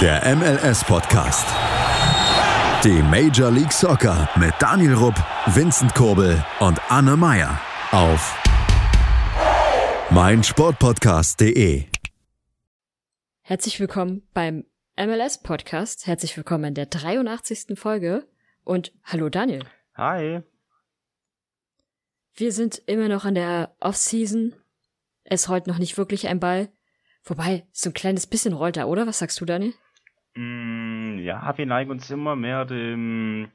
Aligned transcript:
Der 0.00 0.24
MLS-Podcast. 0.36 1.44
Die 2.84 3.02
Major 3.02 3.50
League 3.50 3.72
Soccer 3.72 4.28
mit 4.38 4.54
Daniel 4.60 4.94
Rupp, 4.94 5.16
Vincent 5.46 5.92
Kurbel 5.92 6.44
und 6.60 6.80
Anne 6.88 7.16
Meyer 7.16 7.60
auf 7.90 8.40
meinsportpodcast.de. 10.10 11.86
Herzlich 13.40 13.80
willkommen 13.80 14.22
beim 14.32 14.66
MLS-Podcast. 14.96 16.06
Herzlich 16.06 16.36
willkommen 16.36 16.66
in 16.66 16.74
der 16.74 16.86
83. 16.86 17.76
Folge. 17.76 18.28
Und 18.62 18.92
hallo 19.02 19.28
Daniel. 19.30 19.64
Hi. 19.96 20.42
Wir 22.34 22.52
sind 22.52 22.80
immer 22.86 23.08
noch 23.08 23.24
in 23.24 23.34
der 23.34 23.74
Off-Season. 23.80 24.54
Es 25.24 25.48
rollt 25.48 25.66
noch 25.66 25.78
nicht 25.78 25.98
wirklich 25.98 26.28
ein 26.28 26.38
Ball. 26.38 26.68
Wobei, 27.24 27.66
so 27.72 27.90
ein 27.90 27.94
kleines 27.94 28.28
bisschen 28.28 28.54
rollt 28.54 28.76
er, 28.76 28.88
oder? 28.88 29.08
Was 29.08 29.18
sagst 29.18 29.40
du, 29.40 29.44
Daniel? 29.44 29.74
Mm, 30.38 31.18
ja, 31.18 31.58
wir 31.58 31.66
neigen 31.66 31.90
uns 31.90 32.08
immer 32.12 32.36
mehr 32.36 32.64
dem 32.64 33.50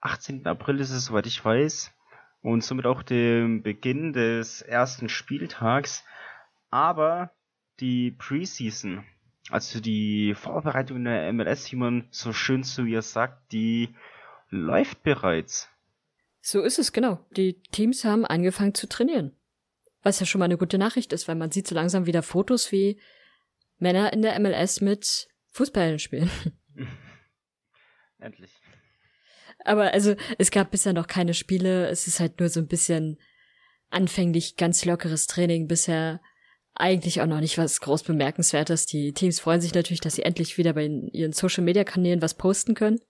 18. 0.00 0.46
April 0.46 0.80
ist 0.80 0.92
es, 0.92 1.04
soweit 1.04 1.26
ich 1.26 1.44
weiß. 1.44 1.92
Und 2.40 2.64
somit 2.64 2.86
auch 2.86 3.02
dem 3.02 3.62
Beginn 3.62 4.14
des 4.14 4.62
ersten 4.62 5.10
Spieltags. 5.10 6.04
Aber 6.70 7.32
die 7.80 8.12
Preseason, 8.12 9.04
also 9.50 9.78
die 9.78 10.34
Vorbereitung 10.34 11.04
der 11.04 11.30
MLS, 11.34 11.70
wie 11.70 11.76
man 11.76 12.08
so 12.10 12.32
schön 12.32 12.64
zu 12.64 12.86
ihr 12.86 13.02
sagt, 13.02 13.52
die 13.52 13.94
läuft 14.48 15.02
bereits. 15.02 15.68
So 16.40 16.62
ist 16.62 16.78
es, 16.78 16.92
genau. 16.92 17.18
Die 17.36 17.60
Teams 17.72 18.06
haben 18.06 18.24
angefangen 18.24 18.74
zu 18.74 18.88
trainieren. 18.88 19.36
Was 20.02 20.18
ja 20.18 20.24
schon 20.24 20.38
mal 20.38 20.46
eine 20.46 20.56
gute 20.56 20.78
Nachricht 20.78 21.12
ist, 21.12 21.28
weil 21.28 21.36
man 21.36 21.50
sieht 21.50 21.66
so 21.66 21.74
langsam 21.74 22.06
wieder 22.06 22.22
Fotos, 22.22 22.72
wie 22.72 22.98
Männer 23.78 24.14
in 24.14 24.22
der 24.22 24.40
MLS 24.40 24.80
mit 24.80 25.28
Fußballen 25.52 25.98
spielen. 25.98 26.30
Endlich. 28.18 28.50
Aber 29.64 29.92
also, 29.92 30.16
es 30.38 30.50
gab 30.50 30.70
bisher 30.70 30.92
noch 30.92 31.06
keine 31.06 31.34
Spiele. 31.34 31.88
Es 31.88 32.06
ist 32.06 32.20
halt 32.20 32.40
nur 32.40 32.48
so 32.48 32.60
ein 32.60 32.66
bisschen 32.66 33.18
anfänglich 33.90 34.56
ganz 34.56 34.84
lockeres 34.84 35.26
Training. 35.26 35.68
Bisher 35.68 36.20
eigentlich 36.74 37.20
auch 37.20 37.26
noch 37.26 37.40
nicht 37.40 37.58
was 37.58 37.80
groß 37.80 38.02
bemerkenswertes. 38.02 38.86
Die 38.86 39.12
Teams 39.12 39.40
freuen 39.40 39.60
sich 39.60 39.74
natürlich, 39.74 40.00
dass 40.00 40.14
sie 40.14 40.22
endlich 40.22 40.58
wieder 40.58 40.72
bei 40.72 40.86
ihren 40.86 41.32
Social 41.32 41.62
Media 41.62 41.84
Kanälen 41.84 42.22
was 42.22 42.34
posten 42.34 42.74
können. 42.74 43.00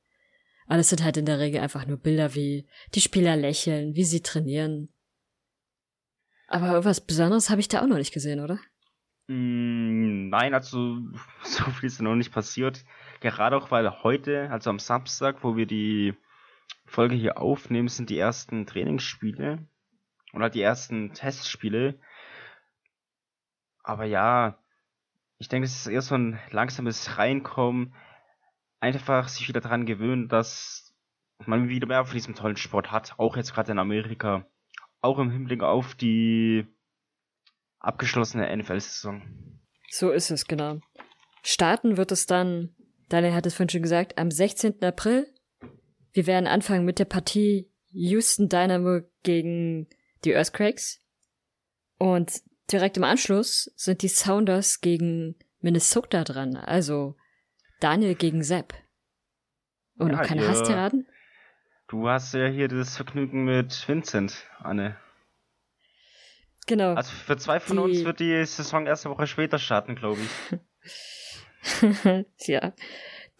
Aber 0.66 0.81
es 0.81 0.88
sind 0.88 1.03
halt 1.03 1.16
in 1.16 1.27
der 1.27 1.38
Regel 1.38 1.61
einfach 1.61 1.86
nur 1.86 1.97
Bilder, 1.97 2.34
wie 2.34 2.66
die 2.94 3.00
Spieler 3.00 3.36
lächeln, 3.36 3.94
wie 3.94 4.05
sie 4.05 4.22
trainieren. 4.22 4.92
Aber 6.48 6.69
irgendwas 6.69 7.00
Besonderes 7.00 7.50
habe 7.50 7.61
ich 7.61 7.69
da 7.69 7.83
auch 7.83 7.86
noch 7.86 7.97
nicht 7.97 8.12
gesehen, 8.12 8.41
oder? 8.41 8.59
Mm, 9.27 9.91
nein, 10.33 10.55
also 10.55 10.98
so 11.44 11.64
viel 11.70 11.86
ist 11.86 12.00
noch 12.00 12.16
nicht 12.16 12.33
passiert. 12.33 12.84
Gerade 13.20 13.56
auch, 13.56 13.70
weil 13.70 14.02
heute, 14.02 14.50
also 14.50 14.70
am 14.70 14.80
Samstag, 14.80 15.44
wo 15.44 15.56
wir 15.56 15.66
die 15.66 16.14
Folge 16.86 17.14
hier 17.14 17.38
aufnehmen, 17.41 17.88
sind 17.88 18.11
die 18.11 18.19
ersten 18.19 18.66
Trainingsspiele 18.66 19.64
oder 20.33 20.50
die 20.50 20.62
ersten 20.62 21.12
Testspiele. 21.12 22.00
Aber 23.84 24.05
ja, 24.05 24.58
ich 25.38 25.48
denke, 25.48 25.66
es 25.66 25.77
ist 25.77 25.86
eher 25.86 26.03
so 26.03 26.16
ein 26.16 26.41
langsames 26.50 27.19
Reinkommen. 27.19 27.94
Einfach 28.80 29.28
sich 29.28 29.48
wieder 29.48 29.60
daran 29.60 29.86
gewöhnen, 29.86 30.28
dass 30.28 30.94
man 31.47 31.69
wieder 31.69 31.86
mehr 31.86 32.05
von 32.05 32.14
diesem 32.14 32.34
tollen 32.34 32.56
Sport 32.56 32.91
hat. 32.91 33.14
Auch 33.19 33.36
jetzt 33.36 33.55
gerade 33.55 33.72
in 33.72 33.78
Amerika. 33.78 34.47
Auch 35.00 35.19
im 35.19 35.30
Hinblick 35.30 35.62
auf 35.62 35.94
die 35.94 36.66
abgeschlossene 37.80 38.56
NFL-Saison. 38.56 39.22
So 39.94 40.10
ist 40.10 40.30
es, 40.30 40.46
genau. 40.46 40.80
Starten 41.42 41.98
wird 41.98 42.12
es 42.12 42.24
dann, 42.24 42.74
Daniel 43.10 43.34
hat 43.34 43.44
es 43.44 43.52
vorhin 43.52 43.68
schon 43.68 43.82
gesagt, 43.82 44.16
am 44.16 44.30
16. 44.30 44.82
April. 44.82 45.30
Wir 46.14 46.26
werden 46.26 46.46
anfangen 46.46 46.86
mit 46.86 46.98
der 46.98 47.04
Partie 47.04 47.70
Houston 47.90 48.48
Dynamo 48.48 49.02
gegen 49.22 49.91
die 50.25 50.32
Earthquakes. 50.32 50.98
Und 51.98 52.41
direkt 52.72 52.97
im 52.97 53.04
Anschluss 53.04 53.70
sind 53.76 54.00
die 54.00 54.08
Sounders 54.08 54.81
gegen 54.81 55.36
Minnesota 55.60 56.25
dran. 56.25 56.56
Also 56.56 57.14
Daniel 57.81 58.14
gegen 58.14 58.42
Sepp. 58.42 58.72
Und 59.98 60.08
ja, 60.08 60.16
noch 60.16 60.22
keine 60.22 60.48
Hasstiraden? 60.48 61.06
Du 61.88 62.08
hast 62.08 62.32
ja 62.32 62.47
hier 62.47 62.69
das 62.69 62.97
Vergnügen 62.97 63.44
mit 63.44 63.86
Vincent, 63.86 64.47
Anne. 64.58 64.97
Genau. 66.67 66.95
Also 66.95 67.12
für 67.12 67.37
zwei 67.37 67.61
von 67.61 67.77
die... 67.77 67.83
uns 67.83 68.05
wird 68.05 68.21
die 68.21 68.45
Saison 68.45 68.87
erst 68.87 69.05
eine 69.05 69.15
Woche 69.15 69.27
später 69.27 69.59
starten, 69.59 69.95
glaube 69.95 70.21
ich. 70.21 71.91
ja. 72.47 72.73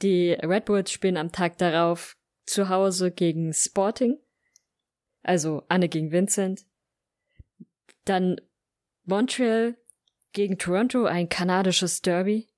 Die 0.03 0.33
Red 0.33 0.65
Bulls 0.65 0.91
spielen 0.91 1.17
am 1.17 1.33
Tag 1.33 1.59
darauf 1.59 2.17
zu 2.45 2.69
Hause 2.69 3.13
gegen 3.13 3.53
Sporting. 3.53 4.19
Also 5.23 5.63
Anne 5.69 5.89
gegen 5.89 6.11
Vincent. 6.11 6.67
Dann 8.05 8.41
Montreal 9.05 9.77
gegen 10.33 10.59
Toronto, 10.59 11.05
ein 11.05 11.29
kanadisches 11.29 12.03
Derby. 12.03 12.49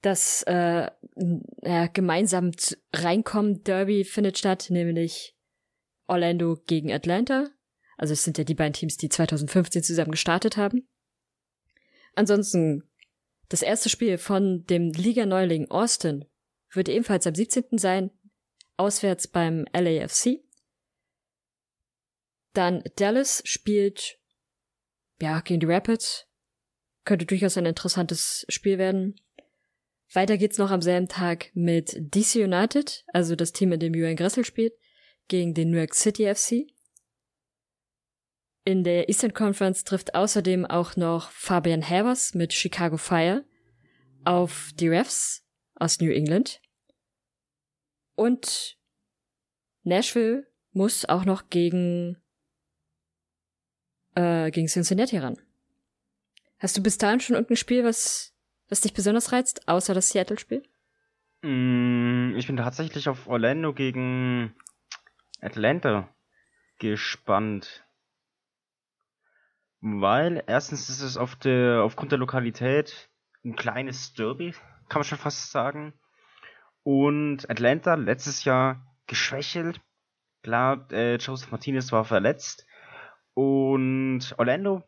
Das 0.00 0.42
äh, 0.48 0.90
ja, 1.62 1.86
gemeinsam 1.86 2.50
reinkommen 2.92 3.62
Derby 3.62 4.04
findet 4.04 4.38
statt, 4.38 4.66
nämlich 4.70 5.36
Orlando 6.08 6.58
gegen 6.66 6.92
Atlanta. 6.92 7.50
Also 8.02 8.14
es 8.14 8.24
sind 8.24 8.36
ja 8.36 8.42
die 8.42 8.56
beiden 8.56 8.72
Teams, 8.72 8.96
die 8.96 9.08
2015 9.08 9.84
zusammen 9.84 10.10
gestartet 10.10 10.56
haben. 10.56 10.88
Ansonsten, 12.16 12.82
das 13.48 13.62
erste 13.62 13.90
Spiel 13.90 14.18
von 14.18 14.66
dem 14.66 14.90
Liga-Neuling 14.90 15.70
Austin 15.70 16.24
wird 16.72 16.88
ebenfalls 16.88 17.28
am 17.28 17.36
17. 17.36 17.78
sein, 17.78 18.10
auswärts 18.76 19.28
beim 19.28 19.66
LAFC. 19.72 20.40
Dann 22.54 22.82
Dallas 22.96 23.40
spielt, 23.44 24.18
ja, 25.20 25.38
gegen 25.38 25.60
die 25.60 25.66
Rapids. 25.66 26.26
Könnte 27.04 27.24
durchaus 27.24 27.56
ein 27.56 27.66
interessantes 27.66 28.44
Spiel 28.48 28.78
werden. 28.78 29.14
Weiter 30.12 30.36
geht's 30.38 30.58
noch 30.58 30.72
am 30.72 30.82
selben 30.82 31.06
Tag 31.06 31.52
mit 31.54 31.94
DC 31.96 32.34
United, 32.34 33.04
also 33.12 33.36
das 33.36 33.52
Team, 33.52 33.70
in 33.70 33.78
dem 33.78 33.94
Julian 33.94 34.16
Gressel 34.16 34.44
spielt, 34.44 34.72
gegen 35.28 35.54
den 35.54 35.70
New 35.70 35.78
York 35.78 35.94
City 35.94 36.26
FC. 36.34 36.66
In 38.64 38.84
der 38.84 39.08
Eastern 39.08 39.34
Conference 39.34 39.82
trifft 39.82 40.14
außerdem 40.14 40.64
auch 40.66 40.96
noch 40.96 41.30
Fabian 41.30 41.88
Havers 41.88 42.34
mit 42.34 42.52
Chicago 42.52 42.96
Fire 42.96 43.44
auf 44.24 44.70
die 44.74 44.88
Refs 44.88 45.44
aus 45.74 46.00
New 46.00 46.12
England. 46.12 46.60
Und 48.14 48.78
Nashville 49.82 50.46
muss 50.72 51.04
auch 51.04 51.24
noch 51.24 51.48
gegen, 51.48 52.22
äh, 54.14 54.52
gegen 54.52 54.68
Cincinnati 54.68 55.18
ran. 55.18 55.38
Hast 56.60 56.76
du 56.76 56.82
bis 56.82 56.98
dahin 56.98 57.18
schon 57.18 57.34
irgendein 57.34 57.56
Spiel, 57.56 57.82
was, 57.82 58.32
was 58.68 58.80
dich 58.82 58.94
besonders 58.94 59.32
reizt, 59.32 59.66
außer 59.66 59.92
das 59.92 60.10
Seattle-Spiel? 60.10 60.62
Mm, 61.42 62.36
ich 62.36 62.46
bin 62.46 62.56
tatsächlich 62.56 63.08
auf 63.08 63.26
Orlando 63.26 63.74
gegen 63.74 64.54
Atlanta 65.40 66.14
gespannt 66.78 67.84
weil 69.82 70.44
erstens 70.46 70.88
ist 70.88 71.02
es 71.02 71.16
auf 71.16 71.34
der, 71.34 71.82
aufgrund 71.82 72.12
der 72.12 72.18
Lokalität 72.18 73.10
ein 73.44 73.56
kleines 73.56 74.14
Derby, 74.14 74.52
kann 74.88 75.00
man 75.00 75.04
schon 75.04 75.18
fast 75.18 75.50
sagen. 75.50 75.92
Und 76.84 77.50
Atlanta 77.50 77.94
letztes 77.94 78.44
Jahr 78.44 78.86
geschwächelt. 79.06 79.80
Klar, 80.42 80.90
äh, 80.92 81.16
Joseph 81.16 81.50
Martinez 81.50 81.90
war 81.90 82.04
verletzt. 82.04 82.66
Und 83.34 84.34
Orlando, 84.38 84.82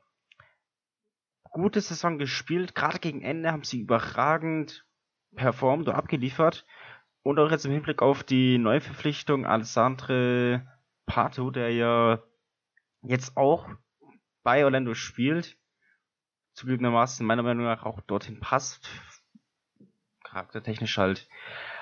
gute 1.50 1.80
Saison 1.80 2.18
gespielt. 2.18 2.74
Gerade 2.74 3.00
gegen 3.00 3.22
Ende 3.22 3.50
haben 3.50 3.64
sie 3.64 3.80
überragend 3.80 4.86
performt 5.34 5.88
und 5.88 5.94
abgeliefert. 5.94 6.66
Und 7.22 7.38
auch 7.40 7.50
jetzt 7.50 7.64
im 7.64 7.72
Hinblick 7.72 8.00
auf 8.00 8.22
die 8.22 8.58
Neuverpflichtung 8.58 9.44
Alessandre 9.44 10.66
Pato, 11.06 11.50
der 11.50 11.70
ja 11.72 12.22
jetzt 13.02 13.36
auch 13.36 13.68
bei 14.44 14.64
Orlando 14.64 14.94
spielt, 14.94 15.56
zugegebenermaßen 16.52 17.26
meiner 17.26 17.42
Meinung 17.42 17.64
nach 17.64 17.84
auch 17.84 18.00
dorthin 18.02 18.38
passt. 18.38 18.88
Charaktertechnisch 20.22 20.98
halt. 20.98 21.28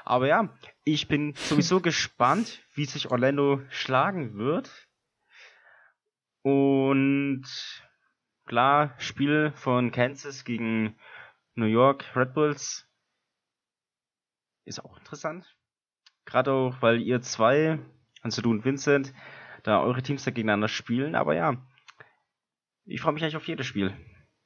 Aber 0.05 0.27
ja, 0.27 0.49
ich 0.85 1.09
bin 1.09 1.35
sowieso 1.35 1.81
gespannt, 1.83 2.63
wie 2.75 2.87
sich 2.87 3.11
Orlando 3.11 3.61
schlagen 3.69 4.39
wird. 4.39 4.71
Und 6.43 7.45
klar, 8.47 8.95
Spiel 8.99 9.53
von 9.55 9.93
Kansas 9.93 10.45
gegen 10.45 10.97
New 11.55 11.67
York 11.67 12.17
Red 12.17 12.35
Bulls 12.35 12.89
ist 14.65 14.85
auch 14.85 14.97
interessant. 14.97 15.57
Gerade 16.25 16.53
auch, 16.53 16.81
weil 16.81 17.01
ihr 17.01 17.21
zwei, 17.21 17.79
also 18.23 18.43
du 18.43 18.51
und 18.51 18.65
Vincent, 18.65 19.13
da 19.63 19.81
eure 19.81 20.03
Teams 20.03 20.25
da 20.25 20.31
gegeneinander 20.31 20.69
spielen. 20.69 21.15
Aber 21.15 21.35
ja, 21.35 21.57
ich 22.85 23.01
freue 23.01 23.13
mich 23.13 23.23
eigentlich 23.23 23.37
auf 23.37 23.49
jedes 23.49 23.67
Spiel, 23.67 23.97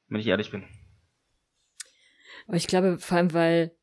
wenn 0.08 0.20
ich 0.20 0.26
ehrlich 0.26 0.50
bin. 0.50 0.64
Aber 2.46 2.56
ich 2.56 2.66
glaube, 2.66 2.98
vor 2.98 3.18
allem, 3.18 3.32
weil 3.32 3.76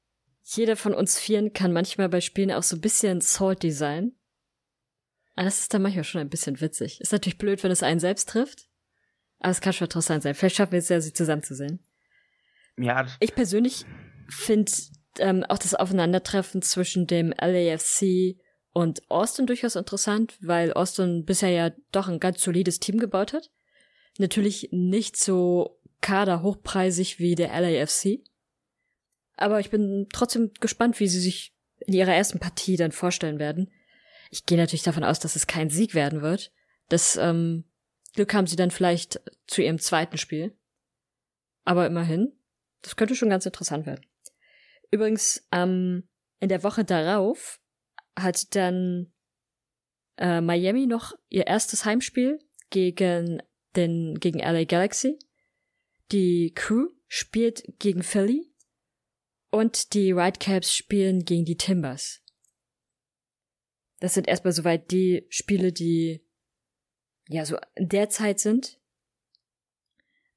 jeder 0.44 0.76
von 0.76 0.94
uns 0.94 1.20
Vieren 1.20 1.54
kann 1.54 1.74
manchmal 1.74 2.10
bei 2.10 2.22
Spielen 2.22 2.52
auch 2.52 2.64
so 2.64 2.76
ein 2.76 2.82
bisschen 2.82 3.22
salty 3.22 3.72
sein. 3.72 4.14
Aber 5.36 5.46
das 5.46 5.62
ist 5.62 5.74
dann 5.74 5.82
manchmal 5.82 6.04
schon 6.04 6.22
ein 6.22 6.30
bisschen 6.30 6.62
witzig. 6.62 7.02
Ist 7.02 7.12
natürlich 7.12 7.38
blöd, 7.38 7.64
wenn 7.64 7.72
es 7.72 7.84
einen 7.84 8.00
selbst 8.00 8.30
trifft. 8.30 8.68
Aber 9.40 9.52
es 9.52 9.62
kann 9.62 9.74
schon 9.74 9.88
interessant 9.88 10.24
sein. 10.24 10.36
Vielleicht 10.36 10.56
schaffen 10.56 10.74
wir 10.74 10.80
es 10.80 10.90
ja, 10.90 11.02
sie 11.02 11.14
zusammenzusehen. 11.14 11.86
Ja. 12.78 13.06
Ich 13.20 13.36
persönlich 13.36 13.86
finde 14.30 14.72
ähm, 15.20 15.44
auch 15.44 15.58
das 15.58 15.76
Aufeinandertreffen 15.76 16.62
zwischen 16.62 17.08
dem 17.08 17.34
LAFC 17.40 18.38
und 18.72 19.10
Austin 19.10 19.46
durchaus 19.46 19.76
interessant, 19.76 20.38
weil 20.42 20.74
Austin 20.74 21.26
bisher 21.26 21.50
ja 21.50 21.72
doch 21.92 22.08
ein 22.08 22.20
ganz 22.20 22.42
solides 22.42 22.80
Team 22.80 23.00
gebaut 23.00 23.34
hat. 23.34 23.52
Natürlich 24.18 24.70
nicht 24.72 25.18
so 25.18 25.80
kaderhochpreisig 26.02 27.20
wie 27.20 27.36
der 27.36 27.50
LAFC. 27.60 28.20
Aber 29.36 29.60
ich 29.60 29.70
bin 29.70 30.08
trotzdem 30.12 30.52
gespannt, 30.60 31.00
wie 31.00 31.08
sie 31.08 31.20
sich 31.20 31.56
in 31.80 31.94
ihrer 31.94 32.14
ersten 32.14 32.40
Partie 32.40 32.78
dann 32.78 32.92
vorstellen 32.92 33.40
werden. 33.40 33.72
Ich 34.30 34.46
gehe 34.46 34.58
natürlich 34.58 34.84
davon 34.84 35.04
aus, 35.04 35.20
dass 35.20 35.36
es 35.36 35.48
kein 35.48 35.70
Sieg 35.70 35.94
werden 35.94 36.22
wird. 36.22 36.52
Das 36.90 37.18
ähm, 37.18 37.66
Glück 38.14 38.34
haben 38.34 38.48
sie 38.48 38.56
dann 38.56 38.72
vielleicht 38.72 39.22
zu 39.48 39.62
ihrem 39.62 39.80
zweiten 39.80 40.18
Spiel. 40.18 40.56
Aber 41.66 41.88
immerhin, 41.88 42.34
das 42.82 42.96
könnte 42.96 43.16
schon 43.16 43.30
ganz 43.30 43.46
interessant 43.46 43.86
werden. 43.86 44.06
Übrigens, 44.92 45.48
ähm, 45.52 46.08
in 46.40 46.50
der 46.50 46.64
Woche 46.64 46.84
darauf 46.84 47.60
hat 48.18 48.56
dann 48.56 49.12
äh, 50.18 50.42
Miami 50.42 50.86
noch 50.86 51.14
ihr 51.30 51.48
erstes 51.48 51.86
Heimspiel 51.86 52.40
gegen 52.70 53.42
den 53.76 54.20
gegen 54.20 54.40
LA 54.40 54.66
Galaxy. 54.66 55.18
Die 56.12 56.52
Crew 56.54 56.90
spielt 57.08 57.64
gegen 57.80 58.04
Philly 58.04 58.52
und 59.52 59.94
die 59.94 60.16
Whitecaps 60.16 60.76
spielen 60.76 61.26
gegen 61.26 61.46
die 61.46 61.58
Timbers. 61.58 62.22
Das 64.00 64.14
sind 64.14 64.28
erstmal 64.28 64.54
soweit 64.54 64.92
die 64.92 65.26
Spiele, 65.30 65.72
die 65.72 66.26
ja 67.30 67.46
so 67.46 67.58
in 67.76 67.88
der 67.88 68.10
Zeit 68.10 68.40
sind. 68.40 68.80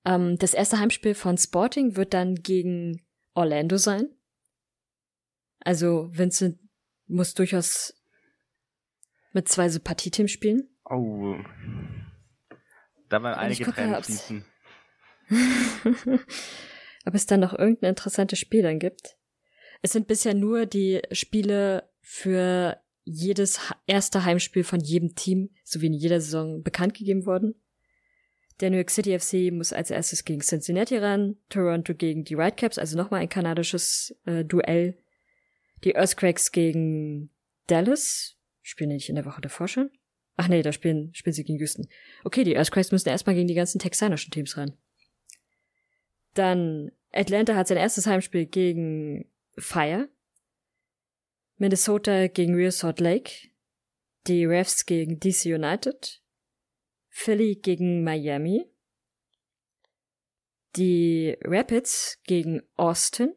Ähm, 0.05 0.39
das 0.39 0.55
erste 0.55 0.79
Heimspiel 0.79 1.15
von 1.15 1.37
Sporting 1.37 1.97
wird 1.97 2.15
dann 2.15 2.37
gegen 2.37 3.05
Orlando 3.35 3.77
sein. 3.77 4.09
Also 5.61 6.11
Vincent 6.13 6.59
muss 7.07 7.35
durchaus 7.35 7.95
mit 9.33 9.49
zwei 9.49 9.69
Sympathieteams 9.69 10.31
spielen. 10.31 10.69
Oh. 10.85 11.37
Da 13.17 13.23
waren 13.23 13.35
einige 13.35 13.65
gucke, 13.65 13.77
Tränen 13.77 14.03
fließen. 14.03 14.45
ob 17.07 17.15
es 17.15 17.25
dann 17.25 17.41
noch 17.41 17.59
irgendein 17.59 17.91
interessantes 17.91 18.39
Spiel 18.39 18.63
dann 18.63 18.79
gibt. 18.79 19.17
Es 19.81 19.93
sind 19.93 20.07
bisher 20.07 20.35
nur 20.35 20.67
die 20.67 21.01
Spiele 21.13 21.89
für 22.03 22.79
jedes 23.05 23.59
erste 23.87 24.25
Heimspiel 24.25 24.65
von 24.65 24.81
jedem 24.81 25.15
Team, 25.15 25.51
sowie 25.65 25.87
in 25.87 25.95
jeder 25.95 26.21
Saison 26.21 26.63
bekannt 26.63 26.95
gegeben 26.95 27.25
worden. 27.25 27.55
Der 28.61 28.71
New 28.71 28.77
York 28.77 28.91
City 28.91 29.19
FC 29.19 29.51
muss 29.51 29.73
als 29.73 29.91
erstes 29.91 30.25
gegen 30.25 30.41
Cincinnati 30.41 30.99
ran, 30.99 31.37
Toronto 31.49 31.95
gegen 31.95 32.25
die 32.25 32.37
Whitecaps, 32.37 32.79
also 32.79 32.99
nochmal 32.99 33.21
ein 33.21 33.29
kanadisches 33.29 34.15
äh, 34.27 34.45
Duell 34.45 34.99
die 35.85 35.95
Earthquakes 35.95 36.53
gegen 36.53 37.31
Dallas. 37.67 38.37
Spielen 38.61 38.91
die 38.91 38.97
nicht 38.97 39.09
in 39.09 39.15
der 39.15 39.25
Woche 39.25 39.41
davor 39.41 39.69
schon? 39.69 39.91
Ach 40.37 40.49
nee, 40.49 40.63
da 40.63 40.73
spielen, 40.73 41.15
spielen 41.15 41.35
sie 41.35 41.45
gegen 41.45 41.59
Houston. 41.59 41.89
Okay, 42.25 42.45
die 42.45 42.55
Earthquakes 42.55 42.93
müssen 42.93 43.09
erstmal 43.09 43.35
gegen 43.35 43.49
die 43.49 43.55
ganzen 43.55 43.79
texanischen 43.79 44.31
Teams 44.31 44.57
ran. 44.57 44.77
Dann 46.35 46.93
Atlanta 47.13 47.55
hat 47.55 47.69
sein 47.69 47.79
erstes 47.79 48.07
Heimspiel 48.07 48.47
gegen 48.47 49.31
Fire. 49.57 50.09
Minnesota 51.57 52.27
gegen 52.27 52.55
Real 52.55 52.71
Salt 52.71 53.01
Lake. 53.01 53.49
Die 54.27 54.45
Refs 54.45 54.85
gegen 54.85 55.19
DC 55.19 55.47
United. 55.47 56.21
Philly 57.09 57.55
gegen 57.55 58.05
Miami. 58.05 58.67
Die 60.77 61.39
Rapids 61.43 62.21
gegen 62.25 62.61
Austin 62.77 63.33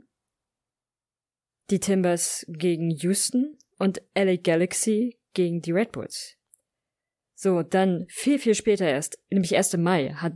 die 1.69 1.79
Timbers 1.79 2.45
gegen 2.49 2.89
Houston 2.89 3.57
und 3.77 4.01
LA 4.15 4.37
Galaxy 4.37 5.19
gegen 5.33 5.61
die 5.61 5.71
Red 5.71 5.91
Bulls. 5.91 6.35
So, 7.41 7.63
dann 7.63 8.05
viel, 8.09 8.37
viel 8.37 8.53
später 8.53 8.85
erst, 8.85 9.17
nämlich 9.29 9.55
1. 9.55 9.77
Mai, 9.77 10.09
hat 10.13 10.33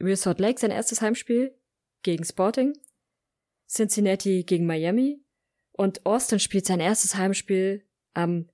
Real 0.00 0.16
Salt 0.16 0.40
Lake 0.40 0.58
sein 0.58 0.72
erstes 0.72 1.00
Heimspiel 1.00 1.56
gegen 2.02 2.24
Sporting, 2.24 2.72
Cincinnati 3.68 4.42
gegen 4.42 4.66
Miami 4.66 5.22
und 5.70 6.04
Austin 6.04 6.40
spielt 6.40 6.66
sein 6.66 6.80
erstes 6.80 7.14
Heimspiel 7.14 7.86
am 8.12 8.48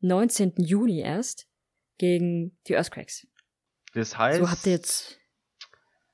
19. 0.00 0.54
Juni 0.56 1.00
erst 1.00 1.46
gegen 1.98 2.56
die 2.66 2.72
Earthquakes. 2.72 3.26
Das 3.92 4.16
heißt, 4.16 4.38
so 4.38 4.50
habt 4.50 4.64
ihr 4.64 4.72
jetzt, 4.72 5.20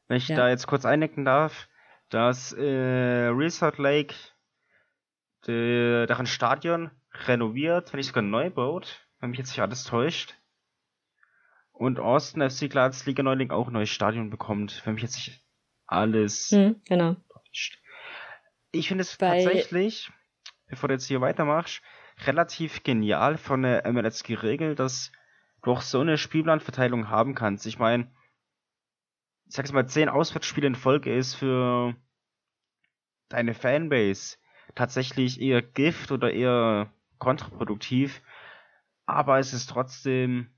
wenn 0.09 0.17
ich 0.17 0.27
ja. 0.27 0.35
da 0.35 0.49
jetzt 0.49 0.67
kurz 0.67 0.85
eindecken 0.85 1.25
darf, 1.25 1.69
dass 2.09 2.53
äh, 2.53 2.65
Real 2.65 3.51
Salt 3.51 3.79
Lake 3.79 4.17
deren 5.47 6.27
Stadion 6.27 6.91
renoviert, 7.29 7.93
wenn 7.93 7.99
nicht 7.99 8.09
sogar 8.09 8.25
neu 8.25 8.51
baut, 8.51 9.07
wenn 9.21 9.31
mich 9.31 9.39
jetzt 9.39 9.51
nicht 9.51 9.61
alles 9.61 9.85
täuscht. 9.85 10.35
Und 11.75 11.99
Austin 11.99 12.49
FC 12.49 12.75
als 12.77 13.05
Liga 13.05 13.25
Neuling 13.25 13.51
auch 13.51 13.67
ein 13.67 13.73
neues 13.73 13.91
Stadion 13.91 14.31
bekommt, 14.31 14.81
wenn 14.85 14.95
mich 14.95 15.03
jetzt 15.03 15.17
nicht 15.17 15.45
alles 15.87 16.51
hm, 16.51 16.81
genau. 16.87 17.17
täuscht. 17.29 17.81
Ich 18.71 18.89
finde 18.89 19.03
es 19.03 19.17
Bei... 19.17 19.43
tatsächlich, 19.43 20.11
bevor 20.67 20.89
du 20.89 20.95
jetzt 20.95 21.07
hier 21.07 21.21
weitermachst, 21.21 21.83
relativ 22.27 22.85
genial 22.85 23.37
von 23.37 23.63
der 23.63 23.91
MLS 23.93 24.23
geregelt, 24.23 24.79
dass 24.79 25.11
du 25.63 25.73
auch 25.73 25.81
so 25.81 26.01
eine 26.01 26.17
Spielplanverteilung 26.17 27.09
haben 27.09 27.35
kannst. 27.35 27.67
Ich 27.67 27.81
meine, 27.81 28.09
ich 29.47 29.57
sag 29.57 29.65
jetzt 29.65 29.75
mal, 29.75 29.89
zehn 29.89 30.09
Auswärtsspiele 30.09 30.69
in 30.69 30.77
Folge 30.77 31.13
ist 31.13 31.35
für 31.35 31.97
deine 33.29 33.53
Fanbase 33.53 34.37
tatsächlich 34.77 35.41
eher 35.41 35.61
Gift 35.61 36.13
oder 36.13 36.33
eher 36.33 36.93
kontraproduktiv. 37.19 38.23
Aber 39.07 39.41
es 39.41 39.53
ist 39.53 39.71
trotzdem 39.71 40.55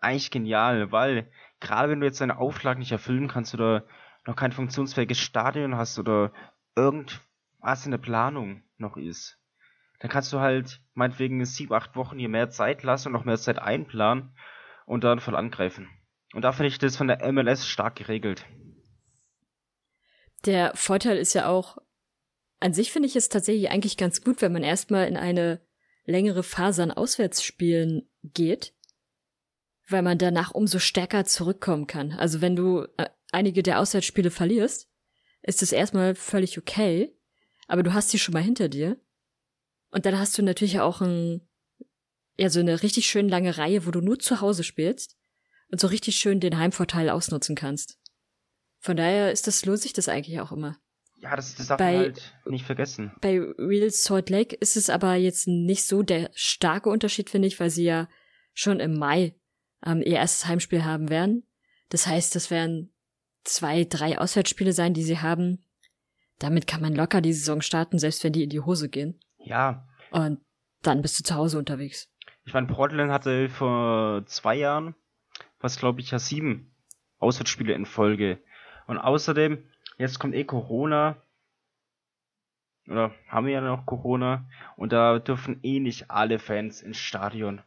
eigentlich 0.00 0.30
genial, 0.30 0.92
weil 0.92 1.30
gerade 1.60 1.90
wenn 1.90 2.00
du 2.00 2.06
jetzt 2.06 2.20
deine 2.20 2.38
Auflagen 2.38 2.80
nicht 2.80 2.92
erfüllen 2.92 3.28
kannst 3.28 3.54
oder 3.54 3.84
noch 4.26 4.36
kein 4.36 4.52
funktionsfähiges 4.52 5.18
Stadion 5.18 5.76
hast 5.76 5.98
oder 5.98 6.32
irgendwas 6.76 7.84
in 7.84 7.90
der 7.90 7.98
Planung 7.98 8.62
noch 8.76 8.96
ist, 8.96 9.38
dann 10.00 10.10
kannst 10.10 10.32
du 10.32 10.40
halt 10.40 10.80
meinetwegen 10.94 11.44
sieben, 11.44 11.72
acht 11.74 11.96
Wochen 11.96 12.18
hier 12.18 12.28
mehr 12.28 12.50
Zeit 12.50 12.82
lassen 12.82 13.08
und 13.08 13.14
noch 13.14 13.24
mehr 13.24 13.38
Zeit 13.38 13.58
einplanen 13.58 14.36
und 14.86 15.04
dann 15.04 15.20
voll 15.20 15.36
angreifen. 15.36 15.88
Und 16.34 16.42
da 16.42 16.52
finde 16.52 16.68
ich 16.68 16.78
das 16.78 16.96
von 16.96 17.08
der 17.08 17.32
MLS 17.32 17.66
stark 17.66 17.96
geregelt. 17.96 18.44
Der 20.44 20.72
Vorteil 20.74 21.16
ist 21.16 21.34
ja 21.34 21.48
auch, 21.48 21.78
an 22.60 22.72
sich 22.72 22.92
finde 22.92 23.08
ich 23.08 23.16
es 23.16 23.28
tatsächlich 23.28 23.70
eigentlich 23.70 23.96
ganz 23.96 24.22
gut, 24.22 24.40
wenn 24.40 24.52
man 24.52 24.62
erstmal 24.62 25.08
in 25.08 25.16
eine 25.16 25.60
längere 26.04 26.42
Phase 26.42 26.82
an 26.82 26.90
Auswärtsspielen 26.90 28.08
geht, 28.22 28.74
weil 29.88 30.02
man 30.02 30.18
danach 30.18 30.52
umso 30.52 30.78
stärker 30.78 31.24
zurückkommen 31.24 31.86
kann. 31.86 32.12
Also 32.12 32.40
wenn 32.40 32.56
du 32.56 32.86
äh, 32.96 33.08
einige 33.32 33.62
der 33.62 33.80
Auswärtsspiele 33.80 34.30
verlierst, 34.30 34.88
ist 35.42 35.62
es 35.62 35.72
erstmal 35.72 36.14
völlig 36.14 36.58
okay, 36.58 37.16
aber 37.66 37.82
du 37.82 37.94
hast 37.94 38.10
sie 38.10 38.18
schon 38.18 38.34
mal 38.34 38.42
hinter 38.42 38.68
dir. 38.68 39.00
Und 39.90 40.04
dann 40.04 40.18
hast 40.18 40.36
du 40.36 40.42
natürlich 40.42 40.80
auch 40.80 41.00
ein, 41.00 41.48
ja, 42.36 42.50
so 42.50 42.60
eine 42.60 42.82
richtig 42.82 43.06
schön 43.06 43.28
lange 43.28 43.56
Reihe, 43.56 43.86
wo 43.86 43.90
du 43.90 44.00
nur 44.00 44.18
zu 44.18 44.40
Hause 44.40 44.62
spielst 44.62 45.16
und 45.70 45.80
so 45.80 45.86
richtig 45.86 46.16
schön 46.16 46.40
den 46.40 46.58
Heimvorteil 46.58 47.08
ausnutzen 47.08 47.56
kannst. 47.56 47.98
Von 48.80 48.96
daher 48.96 49.32
ist 49.32 49.46
das, 49.46 49.64
lohnt 49.64 49.80
sich 49.80 49.92
das 49.92 50.08
eigentlich 50.08 50.40
auch 50.40 50.52
immer. 50.52 50.78
Ja, 51.16 51.34
das, 51.34 51.56
das 51.56 51.66
darf 51.66 51.78
bei, 51.78 51.92
man 51.92 52.02
halt 52.02 52.32
nicht 52.46 52.64
vergessen. 52.64 53.12
Bei 53.20 53.40
Real 53.40 53.90
Salt 53.90 54.30
Lake 54.30 54.54
ist 54.54 54.76
es 54.76 54.88
aber 54.88 55.14
jetzt 55.14 55.48
nicht 55.48 55.84
so 55.84 56.02
der 56.02 56.30
starke 56.34 56.90
Unterschied, 56.90 57.28
finde 57.28 57.48
ich, 57.48 57.58
weil 57.58 57.70
sie 57.70 57.84
ja 57.84 58.08
schon 58.52 58.78
im 58.78 58.94
Mai 58.94 59.34
ähm, 59.84 60.02
ihr 60.02 60.16
erstes 60.16 60.46
Heimspiel 60.46 60.84
haben 60.84 61.10
werden. 61.10 61.44
Das 61.88 62.06
heißt, 62.06 62.34
das 62.34 62.50
werden 62.50 62.90
zwei, 63.44 63.84
drei 63.84 64.18
Auswärtsspiele 64.18 64.72
sein, 64.72 64.94
die 64.94 65.02
sie 65.02 65.20
haben. 65.20 65.64
Damit 66.38 66.66
kann 66.66 66.82
man 66.82 66.94
locker 66.94 67.20
die 67.20 67.32
Saison 67.32 67.60
starten, 67.60 67.98
selbst 67.98 68.22
wenn 68.22 68.32
die 68.32 68.44
in 68.44 68.50
die 68.50 68.60
Hose 68.60 68.88
gehen. 68.88 69.18
Ja. 69.38 69.86
Und 70.10 70.40
dann 70.82 71.02
bist 71.02 71.18
du 71.18 71.24
zu 71.24 71.34
Hause 71.34 71.58
unterwegs. 71.58 72.08
Ich 72.44 72.54
meine, 72.54 72.66
Portland 72.66 73.10
hatte 73.10 73.48
vor 73.48 74.24
zwei 74.26 74.54
Jahren, 74.54 74.94
was 75.60 75.78
glaube 75.78 76.00
ich 76.00 76.10
ja 76.10 76.18
sieben 76.18 76.72
Auswärtsspiele 77.18 77.74
in 77.74 77.86
Folge. 77.86 78.38
Und 78.86 78.98
außerdem 78.98 79.64
Jetzt 79.98 80.20
kommt 80.20 80.34
eh 80.34 80.44
Corona. 80.44 81.16
Oder 82.86 83.12
haben 83.26 83.46
wir 83.46 83.52
ja 83.52 83.60
noch 83.60 83.84
Corona. 83.84 84.48
Und 84.76 84.92
da 84.92 85.18
dürfen 85.18 85.58
eh 85.62 85.80
nicht 85.80 86.10
alle 86.10 86.38
Fans 86.38 86.80
ins 86.80 86.98
Stadion. 86.98 87.60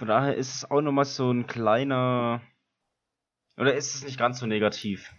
Von 0.00 0.08
daher 0.08 0.34
ist 0.34 0.54
es 0.54 0.70
auch 0.70 0.80
nochmal 0.80 1.04
so 1.04 1.30
ein 1.30 1.46
kleiner. 1.46 2.40
Oder 3.58 3.74
ist 3.74 3.94
es 3.94 4.02
nicht 4.02 4.18
ganz 4.18 4.38
so 4.38 4.46
negativ? 4.46 5.12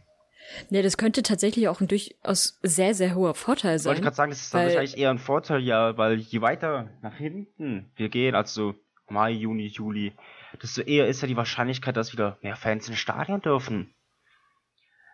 Ja, 0.71 0.81
das 0.81 0.97
könnte 0.97 1.21
tatsächlich 1.21 1.67
auch 1.67 1.81
ein 1.81 1.87
durchaus 1.87 2.57
sehr, 2.63 2.95
sehr 2.95 3.13
hoher 3.13 3.35
Vorteil 3.35 3.77
sein. 3.77 3.91
Wollte 3.91 3.99
ich 3.99 4.03
gerade 4.05 4.15
sagen, 4.15 4.31
das 4.31 4.41
ist 4.41 4.53
weil, 4.55 4.65
wahrscheinlich 4.65 4.97
eher 4.97 5.11
ein 5.11 5.19
Vorteil, 5.19 5.61
ja, 5.61 5.95
weil 5.99 6.17
je 6.17 6.41
weiter 6.41 6.89
nach 7.03 7.13
hinten 7.13 7.91
wir 7.95 8.09
gehen, 8.09 8.33
also 8.33 8.73
Mai, 9.07 9.29
Juni, 9.29 9.67
Juli, 9.67 10.13
desto 10.59 10.81
eher 10.81 11.07
ist 11.07 11.21
ja 11.21 11.27
die 11.27 11.37
Wahrscheinlichkeit, 11.37 11.95
dass 11.95 12.11
wieder 12.11 12.39
mehr 12.41 12.55
Fans 12.55 12.89
ins 12.89 12.97
Stadion 12.97 13.39
dürfen. 13.39 13.93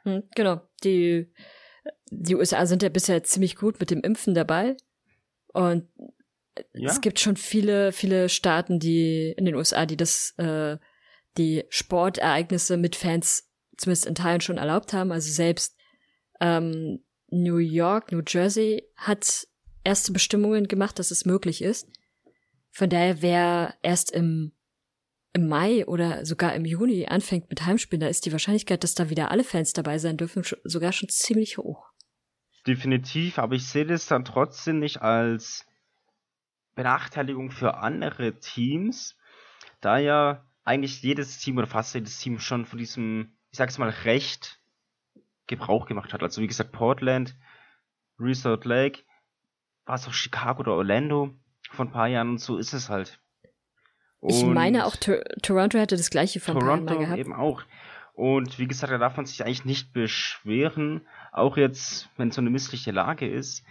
Hm, 0.03 0.23
genau. 0.33 0.61
Die, 0.85 1.29
die 2.09 2.35
USA 2.35 2.65
sind 2.65 2.83
ja 2.83 2.87
bisher 2.87 3.21
ziemlich 3.21 3.57
gut 3.57 3.81
mit 3.81 3.91
dem 3.91 3.99
Impfen 3.99 4.33
dabei. 4.33 4.77
Und 5.51 5.89
ja. 6.73 6.89
es 6.89 7.01
gibt 7.01 7.19
schon 7.19 7.37
viele, 7.37 7.91
viele 7.91 8.29
Staaten, 8.29 8.79
die 8.79 9.33
in 9.37 9.45
den 9.45 9.55
USA, 9.55 9.85
die 9.85 9.97
das, 9.97 10.33
äh, 10.37 10.77
die 11.37 11.63
Sportereignisse 11.69 12.77
mit 12.77 12.95
Fans 12.95 13.49
zumindest 13.77 14.05
in 14.05 14.15
Teilen 14.15 14.41
schon 14.41 14.57
erlaubt 14.57 14.93
haben. 14.93 15.11
Also 15.11 15.31
selbst 15.31 15.77
ähm, 16.39 17.03
New 17.29 17.57
York, 17.57 18.11
New 18.11 18.21
Jersey 18.25 18.83
hat 18.95 19.47
erste 19.83 20.11
Bestimmungen 20.11 20.67
gemacht, 20.67 20.99
dass 20.99 21.11
es 21.11 21.25
möglich 21.25 21.61
ist. 21.61 21.87
Von 22.71 22.89
daher, 22.89 23.21
wer 23.21 23.75
erst 23.81 24.11
im, 24.11 24.51
im 25.33 25.47
Mai 25.47 25.85
oder 25.87 26.25
sogar 26.25 26.53
im 26.55 26.65
Juni 26.65 27.07
anfängt 27.07 27.49
mit 27.49 27.65
Heimspielen, 27.65 28.01
da 28.01 28.07
ist 28.07 28.25
die 28.25 28.31
Wahrscheinlichkeit, 28.31 28.83
dass 28.83 28.95
da 28.95 29.09
wieder 29.09 29.31
alle 29.31 29.43
Fans 29.43 29.73
dabei 29.73 29.97
sein 29.97 30.17
dürfen, 30.17 30.43
sogar 30.63 30.91
schon 30.91 31.09
ziemlich 31.09 31.57
hoch. 31.57 31.85
Definitiv, 32.65 33.39
aber 33.39 33.55
ich 33.55 33.65
sehe 33.67 33.85
das 33.85 34.07
dann 34.07 34.25
trotzdem 34.25 34.79
nicht 34.79 35.01
als 35.01 35.65
Benachteiligung 36.77 37.51
für 37.51 37.75
andere 37.75 38.39
Teams, 38.39 39.17
da 39.81 39.97
ja 39.97 40.45
eigentlich 40.63 41.01
jedes 41.01 41.39
Team 41.39 41.57
oder 41.57 41.67
fast 41.67 41.93
jedes 41.93 42.17
Team 42.19 42.39
schon 42.39 42.65
von 42.65 42.79
diesem 42.79 43.37
ich 43.51 43.57
sag's 43.57 43.77
mal, 43.77 43.89
recht 43.89 44.59
Gebrauch 45.47 45.87
gemacht 45.87 46.13
hat. 46.13 46.21
Also 46.21 46.41
wie 46.41 46.47
gesagt, 46.47 46.71
Portland, 46.71 47.35
Resort 48.19 48.65
Lake, 48.65 49.03
war 49.85 49.95
es 49.95 50.07
auch 50.07 50.13
Chicago 50.13 50.61
oder 50.61 50.73
Orlando 50.73 51.33
vor 51.71 51.85
ein 51.85 51.91
paar 51.91 52.07
Jahren 52.07 52.29
und 52.29 52.39
so 52.39 52.57
ist 52.57 52.73
es 52.73 52.89
halt. 52.89 53.19
Und 54.19 54.33
ich 54.33 54.45
meine 54.45 54.85
auch 54.85 54.95
Tor 54.95 55.21
Toronto 55.41 55.77
hätte 55.77 55.95
das 55.95 56.09
gleiche 56.09 56.39
von 56.39 56.59
Toronto 56.59 56.97
gehabt. 56.97 57.17
eben 57.17 57.33
auch. 57.33 57.63
Und 58.13 58.57
wie 58.57 58.67
gesagt, 58.67 58.91
da 58.91 58.97
darf 58.97 59.15
man 59.15 59.25
sich 59.27 59.45
eigentlich 59.45 59.65
nicht 59.65 59.93
beschweren, 59.93 61.07
auch 61.31 61.55
jetzt, 61.55 62.09
wenn 62.17 62.31
so 62.31 62.41
eine 62.41 62.49
missliche 62.49 62.91
Lage 62.91 63.27
ist, 63.27 63.63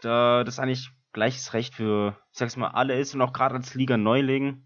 da 0.00 0.42
das 0.42 0.58
eigentlich 0.58 0.90
gleiches 1.12 1.52
Recht 1.54 1.74
für, 1.74 2.16
ich 2.32 2.38
sag's 2.38 2.56
mal, 2.56 2.68
alle 2.68 2.98
ist 2.98 3.14
und 3.14 3.22
auch 3.22 3.32
gerade 3.32 3.54
als 3.54 3.74
Liga 3.74 3.96
Neuling 3.96 4.64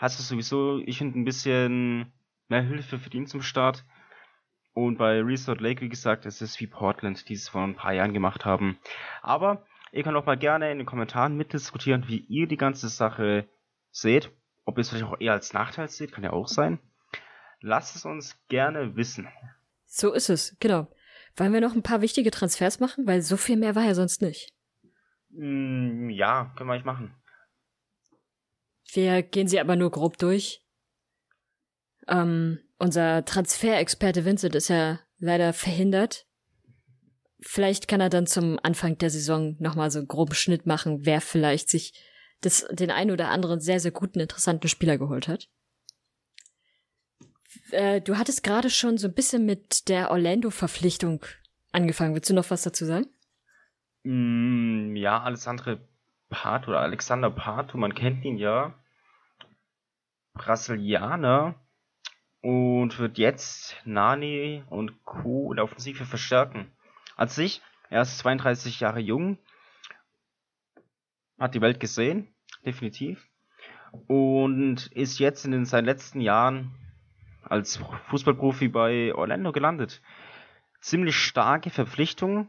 hast 0.00 0.18
du 0.18 0.22
sowieso, 0.22 0.78
ich 0.86 0.98
finde, 0.98 1.18
ein 1.18 1.24
bisschen 1.24 2.12
mehr 2.48 2.62
Hilfe 2.62 2.98
ihn 3.12 3.26
zum 3.26 3.42
Start. 3.42 3.84
Und 4.72 4.96
bei 4.96 5.20
Resort 5.20 5.60
Lake, 5.60 5.82
wie 5.82 5.88
gesagt, 5.88 6.26
es 6.26 6.40
ist 6.40 6.58
wie 6.60 6.66
Portland, 6.66 7.28
die 7.28 7.34
es 7.34 7.48
vor 7.48 7.62
ein 7.62 7.76
paar 7.76 7.92
Jahren 7.92 8.14
gemacht 8.14 8.44
haben. 8.44 8.78
Aber 9.20 9.66
ihr 9.92 10.02
könnt 10.02 10.16
auch 10.16 10.26
mal 10.26 10.38
gerne 10.38 10.70
in 10.72 10.78
den 10.78 10.86
Kommentaren 10.86 11.36
mitdiskutieren, 11.36 12.08
wie 12.08 12.24
ihr 12.28 12.46
die 12.46 12.56
ganze 12.56 12.88
Sache 12.88 13.48
seht. 13.90 14.30
Ob 14.64 14.78
ihr 14.78 14.82
es 14.82 14.88
vielleicht 14.88 15.04
auch 15.04 15.20
eher 15.20 15.32
als 15.32 15.52
Nachteil 15.52 15.88
seht, 15.88 16.12
kann 16.12 16.24
ja 16.24 16.32
auch 16.32 16.48
sein. 16.48 16.78
Lasst 17.60 17.96
es 17.96 18.04
uns 18.04 18.38
gerne 18.48 18.96
wissen. 18.96 19.28
So 19.84 20.12
ist 20.12 20.30
es, 20.30 20.56
genau. 20.60 20.88
Wollen 21.36 21.52
wir 21.52 21.60
noch 21.60 21.74
ein 21.74 21.82
paar 21.82 22.00
wichtige 22.00 22.30
Transfers 22.30 22.80
machen? 22.80 23.06
Weil 23.06 23.22
so 23.22 23.36
viel 23.36 23.56
mehr 23.56 23.74
war 23.74 23.84
ja 23.84 23.94
sonst 23.94 24.22
nicht. 24.22 24.54
Mm, 25.30 26.10
ja, 26.10 26.52
können 26.56 26.68
wir 26.68 26.74
eigentlich 26.74 26.84
machen. 26.84 27.14
Wir 28.92 29.22
gehen 29.22 29.48
sie 29.48 29.60
aber 29.60 29.76
nur 29.76 29.90
grob 29.90 30.18
durch. 30.18 30.64
Ähm, 32.08 32.58
unser 32.78 33.24
Transferexperte 33.24 34.24
Vincent 34.24 34.54
ist 34.54 34.68
ja 34.68 35.00
leider 35.18 35.52
verhindert. 35.52 36.26
Vielleicht 37.40 37.88
kann 37.88 38.00
er 38.00 38.10
dann 38.10 38.26
zum 38.26 38.58
Anfang 38.62 38.98
der 38.98 39.10
Saison 39.10 39.56
nochmal 39.60 39.90
so 39.90 39.98
einen 39.98 40.08
groben 40.08 40.34
Schnitt 40.34 40.66
machen, 40.66 41.06
wer 41.06 41.20
vielleicht 41.20 41.70
sich 41.70 41.94
das, 42.40 42.66
den 42.70 42.90
einen 42.90 43.10
oder 43.10 43.28
anderen 43.28 43.60
sehr, 43.60 43.80
sehr 43.80 43.92
guten, 43.92 44.20
interessanten 44.20 44.68
Spieler 44.68 44.98
geholt 44.98 45.28
hat. 45.28 45.48
Äh, 47.70 48.00
du 48.00 48.18
hattest 48.18 48.42
gerade 48.42 48.70
schon 48.70 48.98
so 48.98 49.08
ein 49.08 49.14
bisschen 49.14 49.44
mit 49.46 49.88
der 49.88 50.10
Orlando-Verpflichtung 50.10 51.24
angefangen. 51.72 52.14
Willst 52.14 52.30
du 52.30 52.34
noch 52.34 52.50
was 52.50 52.62
dazu 52.62 52.84
sagen? 52.84 53.06
Mm, 54.04 54.96
ja, 54.96 55.22
Alessandro 55.22 55.76
Pato 56.28 56.70
oder 56.70 56.80
Alexander 56.80 57.30
Pato, 57.30 57.76
man 57.76 57.94
kennt 57.94 58.24
ihn 58.24 58.38
ja. 58.38 58.74
Brasilianer, 60.34 61.54
und 62.42 62.98
wird 62.98 63.18
jetzt 63.18 63.76
Nani 63.84 64.64
und 64.68 65.04
Co. 65.04 65.52
in 65.52 65.56
der 65.56 65.64
Offensive 65.64 66.04
verstärken. 66.04 66.70
An 67.16 67.28
sich, 67.28 67.60
er 67.90 68.02
ist 68.02 68.18
32 68.18 68.80
Jahre 68.80 69.00
jung, 69.00 69.38
hat 71.38 71.54
die 71.54 71.60
Welt 71.60 71.80
gesehen, 71.80 72.34
definitiv, 72.64 73.28
und 74.06 74.86
ist 74.92 75.18
jetzt 75.18 75.44
in 75.44 75.64
seinen 75.64 75.84
letzten 75.84 76.20
Jahren 76.20 76.74
als 77.42 77.80
Fußballprofi 78.08 78.68
bei 78.68 79.14
Orlando 79.14 79.52
gelandet. 79.52 80.00
Ziemlich 80.80 81.16
starke 81.16 81.68
Verpflichtung, 81.68 82.48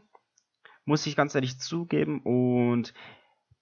muss 0.84 1.06
ich 1.06 1.16
ganz 1.16 1.34
ehrlich 1.34 1.58
zugeben, 1.58 2.20
und 2.22 2.94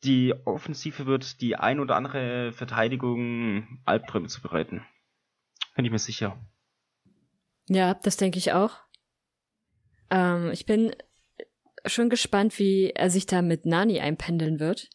die 0.04 0.34
Offensive 0.44 1.06
wird 1.06 1.40
die 1.40 1.56
ein 1.56 1.80
oder 1.80 1.96
andere 1.96 2.52
Verteidigung 2.52 3.80
Albträume 3.84 4.28
zu 4.28 4.40
bereiten. 4.40 4.84
Bin 5.74 5.84
ich 5.84 5.90
mir 5.90 5.98
sicher. 5.98 6.38
Ja, 7.68 7.94
das 7.94 8.16
denke 8.16 8.38
ich 8.38 8.52
auch. 8.52 8.78
Ähm, 10.10 10.50
ich 10.52 10.66
bin 10.66 10.94
schon 11.86 12.10
gespannt, 12.10 12.58
wie 12.58 12.90
er 12.90 13.10
sich 13.10 13.26
da 13.26 13.42
mit 13.42 13.66
Nani 13.66 14.00
einpendeln 14.00 14.58
wird. 14.58 14.88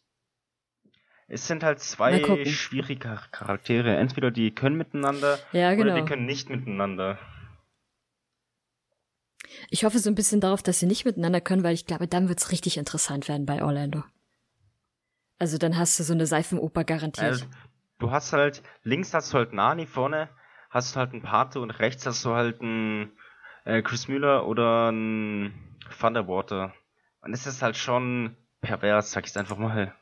Es 1.27 1.47
sind 1.47 1.63
halt 1.63 1.79
zwei 1.79 2.45
schwierige 2.45 3.19
Charaktere. 3.31 3.95
Entweder 3.95 4.29
die 4.29 4.53
können 4.53 4.77
miteinander 4.77 5.39
ja, 5.53 5.73
genau. 5.73 5.93
oder 5.93 6.01
die 6.01 6.07
können 6.07 6.25
nicht 6.25 6.49
miteinander. 6.49 7.17
Ich 9.69 9.83
hoffe 9.83 9.99
so 9.99 10.09
ein 10.09 10.15
bisschen 10.15 10.41
darauf, 10.41 10.63
dass 10.63 10.79
sie 10.79 10.85
nicht 10.85 11.05
miteinander 11.05 11.41
können, 11.41 11.63
weil 11.63 11.73
ich 11.73 11.85
glaube, 11.85 12.07
dann 12.07 12.29
wird 12.29 12.39
es 12.39 12.51
richtig 12.51 12.77
interessant 12.77 13.27
werden 13.27 13.45
bei 13.45 13.63
Orlando. 13.63 14.03
Also 15.37 15.57
dann 15.57 15.77
hast 15.77 15.99
du 15.99 16.03
so 16.03 16.13
eine 16.13 16.25
Seifenoper 16.25 16.83
garantiert. 16.83 17.25
Also, 17.25 17.45
du 17.99 18.11
hast 18.11 18.33
halt, 18.33 18.63
links 18.83 19.13
hast 19.13 19.33
du 19.33 19.37
halt 19.37 19.53
Nani, 19.53 19.85
vorne 19.85 20.29
hast 20.69 20.95
du 20.95 20.99
halt 20.99 21.13
einen 21.13 21.21
Pate 21.21 21.59
und 21.59 21.71
rechts 21.71 22.05
hast 22.05 22.23
du 22.25 22.31
halt 22.31 22.61
einen 22.61 23.11
äh, 23.65 23.81
Chris 23.81 24.07
Müller 24.07 24.47
oder 24.47 24.89
einen 24.89 25.77
Thunderwater. 25.99 26.73
Und 27.21 27.33
es 27.33 27.47
ist 27.47 27.61
halt 27.61 27.77
schon 27.77 28.35
pervers, 28.61 29.11
sag 29.11 29.25
ich 29.25 29.37
einfach 29.37 29.57
mal. 29.57 29.95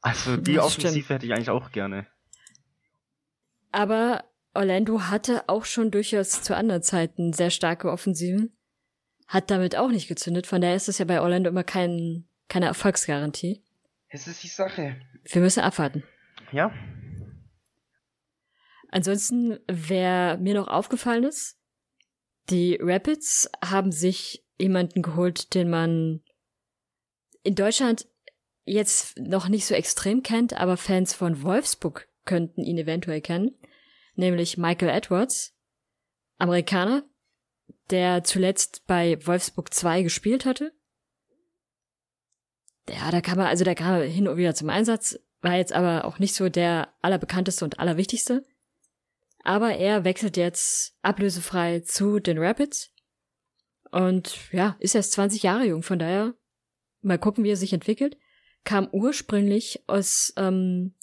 Also 0.00 0.36
die 0.36 0.54
das 0.54 0.66
Offensive 0.66 0.90
stimmt. 0.90 1.10
hätte 1.10 1.26
ich 1.26 1.32
eigentlich 1.32 1.50
auch 1.50 1.72
gerne. 1.72 2.06
Aber 3.72 4.24
Orlando 4.56 5.02
hatte 5.02 5.48
auch 5.48 5.64
schon 5.64 5.90
durchaus 5.90 6.42
zu 6.42 6.56
anderen 6.56 6.82
Zeiten 6.82 7.32
sehr 7.32 7.50
starke 7.50 7.90
Offensiven. 7.90 8.56
Hat 9.26 9.50
damit 9.50 9.76
auch 9.76 9.90
nicht 9.90 10.08
gezündet. 10.08 10.46
Von 10.46 10.60
daher 10.60 10.76
ist 10.76 10.88
es 10.88 10.98
ja 10.98 11.04
bei 11.04 11.20
Orlando 11.20 11.50
immer 11.50 11.64
kein, 11.64 12.28
keine 12.48 12.66
Erfolgsgarantie. 12.66 13.62
Es 14.08 14.26
ist 14.26 14.42
die 14.42 14.48
Sache. 14.48 14.96
Wir 15.24 15.42
müssen 15.42 15.60
abwarten. 15.60 16.04
Ja, 16.52 16.72
Ansonsten, 18.96 19.58
wer 19.66 20.38
mir 20.38 20.54
noch 20.54 20.68
aufgefallen 20.68 21.24
ist, 21.24 21.58
die 22.48 22.78
Rapids 22.80 23.50
haben 23.64 23.92
sich 23.92 24.44
jemanden 24.58 25.02
geholt, 25.02 25.54
den 25.54 25.68
man 25.68 26.22
in 27.42 27.54
Deutschland 27.54 28.08
jetzt 28.64 29.18
noch 29.18 29.48
nicht 29.48 29.66
so 29.66 29.74
extrem 29.74 30.22
kennt, 30.22 30.54
aber 30.54 30.76
Fans 30.76 31.12
von 31.12 31.42
Wolfsburg 31.42 32.08
könnten 32.24 32.64
ihn 32.64 32.78
eventuell 32.78 33.20
kennen, 33.20 33.54
nämlich 34.16 34.58
Michael 34.58 34.88
Edwards, 34.88 35.54
Amerikaner, 36.38 37.04
der 37.90 38.24
zuletzt 38.24 38.86
bei 38.86 39.18
Wolfsburg 39.26 39.72
2 39.72 40.02
gespielt 40.02 40.44
hatte. 40.44 40.72
Ja, 42.88 43.10
da 43.10 43.20
kam 43.20 43.38
er, 43.38 43.48
also 43.48 43.64
da 43.64 43.74
kam 43.74 44.02
hin 44.02 44.28
und 44.28 44.36
wieder 44.36 44.54
zum 44.54 44.70
Einsatz, 44.70 45.18
war 45.40 45.56
jetzt 45.56 45.72
aber 45.72 46.04
auch 46.04 46.18
nicht 46.18 46.34
so 46.34 46.48
der 46.48 46.92
allerbekannteste 47.02 47.64
und 47.64 47.78
allerwichtigste. 47.78 48.44
Aber 49.42 49.76
er 49.76 50.04
wechselt 50.04 50.36
jetzt 50.36 50.96
ablösefrei 51.02 51.80
zu 51.80 52.18
den 52.18 52.38
Rapids. 52.38 52.92
Und 53.92 54.52
ja, 54.52 54.76
ist 54.80 54.94
erst 54.94 55.12
20 55.12 55.42
Jahre 55.42 55.64
jung, 55.64 55.82
von 55.82 55.98
daher 55.98 56.34
mal 57.00 57.18
gucken, 57.18 57.44
wie 57.44 57.50
er 57.50 57.56
sich 57.56 57.72
entwickelt. 57.72 58.16
Kam 58.64 58.88
ursprünglich 58.90 59.84
aus, 59.86 60.32
ähm, 60.36 60.94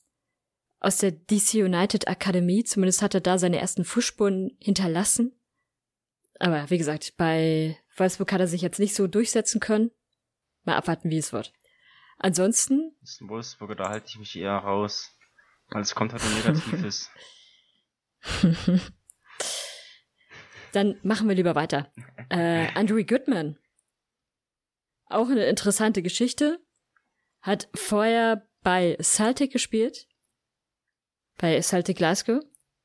aus 0.84 0.98
der 0.98 1.12
DC 1.12 1.56
United 1.56 2.08
Akademie, 2.08 2.64
zumindest 2.66 3.02
hat 3.02 3.16
er 3.16 3.22
da 3.22 3.38
seine 3.38 3.58
ersten 3.58 3.86
Fußspuren 3.86 4.56
hinterlassen. 4.60 5.34
Aber 6.40 6.70
wie 6.70 6.78
gesagt, 6.78 7.16
bei 7.16 7.78
Wolfsburg 7.96 8.34
hat 8.34 8.42
er 8.42 8.48
sich 8.48 8.62
jetzt 8.62 8.80
nicht 8.80 8.94
so 8.94 9.08
durchsetzen 9.08 9.62
können. 9.62 9.92
Mal 10.64 10.76
abwarten, 10.76 11.10
wie 11.10 11.18
es 11.18 11.32
wird. 11.32 11.54
Ansonsten. 12.18 12.96
Das 13.00 13.12
ist 13.12 13.22
ein 13.22 13.30
Wolfsburger, 13.30 13.76
da 13.76 13.90
halte 13.90 14.08
ich 14.10 14.20
mich 14.20 14.36
eher 14.36 14.58
raus. 14.58 15.10
Weil 15.70 15.82
es 15.82 15.96
kommt 15.96 16.12
halt 16.12 16.24
um 16.24 16.34
Negatives. 16.36 17.10
Dann 20.74 21.00
machen 21.02 21.30
wir 21.30 21.36
lieber 21.36 21.56
weiter. 21.56 21.94
Äh, 22.30 22.68
Andrew 22.76 23.02
Goodman. 23.04 23.58
Auch 25.06 25.30
eine 25.30 25.46
interessante 25.46 26.02
Geschichte. 26.02 26.60
Hat 27.42 27.70
vorher 27.74 28.48
bei 28.64 28.98
Celtic 29.02 29.52
gespielt. 29.52 30.08
Bei 31.38 31.60
Celtic 31.62 31.98
Glasgow. 31.98 32.44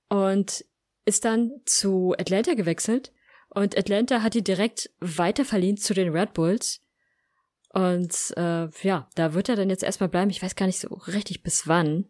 Und 0.08 0.64
ist 1.04 1.24
dann 1.24 1.52
zu 1.64 2.14
Atlanta 2.18 2.54
gewechselt. 2.54 3.12
Und 3.48 3.76
Atlanta 3.76 4.22
hat 4.22 4.34
ihn 4.34 4.44
direkt 4.44 4.90
weiterverliehen 5.00 5.78
zu 5.78 5.94
den 5.94 6.10
Red 6.10 6.34
Bulls. 6.34 6.82
Und 7.70 8.14
äh, 8.36 8.68
ja, 8.82 9.08
da 9.14 9.34
wird 9.34 9.48
er 9.48 9.56
dann 9.56 9.70
jetzt 9.70 9.82
erstmal 9.82 10.08
bleiben. 10.08 10.30
Ich 10.30 10.42
weiß 10.42 10.54
gar 10.54 10.66
nicht 10.66 10.78
so 10.78 10.88
richtig 10.94 11.42
bis 11.42 11.66
wann. 11.66 12.08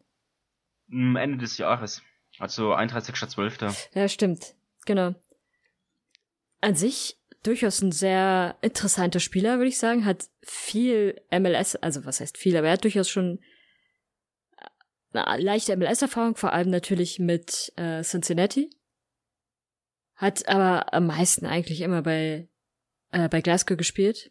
Ende 0.91 1.39
des 1.39 1.59
Jahres. 1.59 2.03
Also 2.39 2.75
31.12. 2.75 3.89
Ja, 3.95 4.09
stimmt. 4.09 4.55
Genau. 4.87 5.15
An 6.61 6.75
sich 6.75 7.19
durchaus 7.43 7.83
ein 7.83 7.93
sehr 7.93 8.57
interessanter 8.63 9.21
Spieler, 9.21 9.59
würde 9.59 9.69
ich 9.69 9.79
sagen. 9.79 10.05
Hat 10.05 10.29
viel 10.43 11.21
MLS, 11.31 11.77
also 11.77 12.05
was 12.05 12.21
heißt 12.21 12.37
viel, 12.37 12.57
aber 12.57 12.69
er 12.69 12.75
hat 12.75 12.85
durchaus 12.85 13.09
schon 13.09 13.41
eine 15.13 15.43
leichte 15.43 15.77
MLS-Erfahrung, 15.77 16.37
vor 16.37 16.53
allem 16.53 16.71
natürlich 16.71 17.19
mit 17.19 17.73
äh, 17.77 18.03
Cincinnati. 18.03 18.71
Hat 20.17 20.49
aber 20.49 20.93
am 20.93 21.07
meisten 21.07 21.47
eigentlich 21.47 21.81
immer 21.81 22.03
bei, 22.03 22.49
äh, 23.13 23.29
bei 23.29 23.41
Glasgow 23.41 23.77
gespielt. 23.77 24.31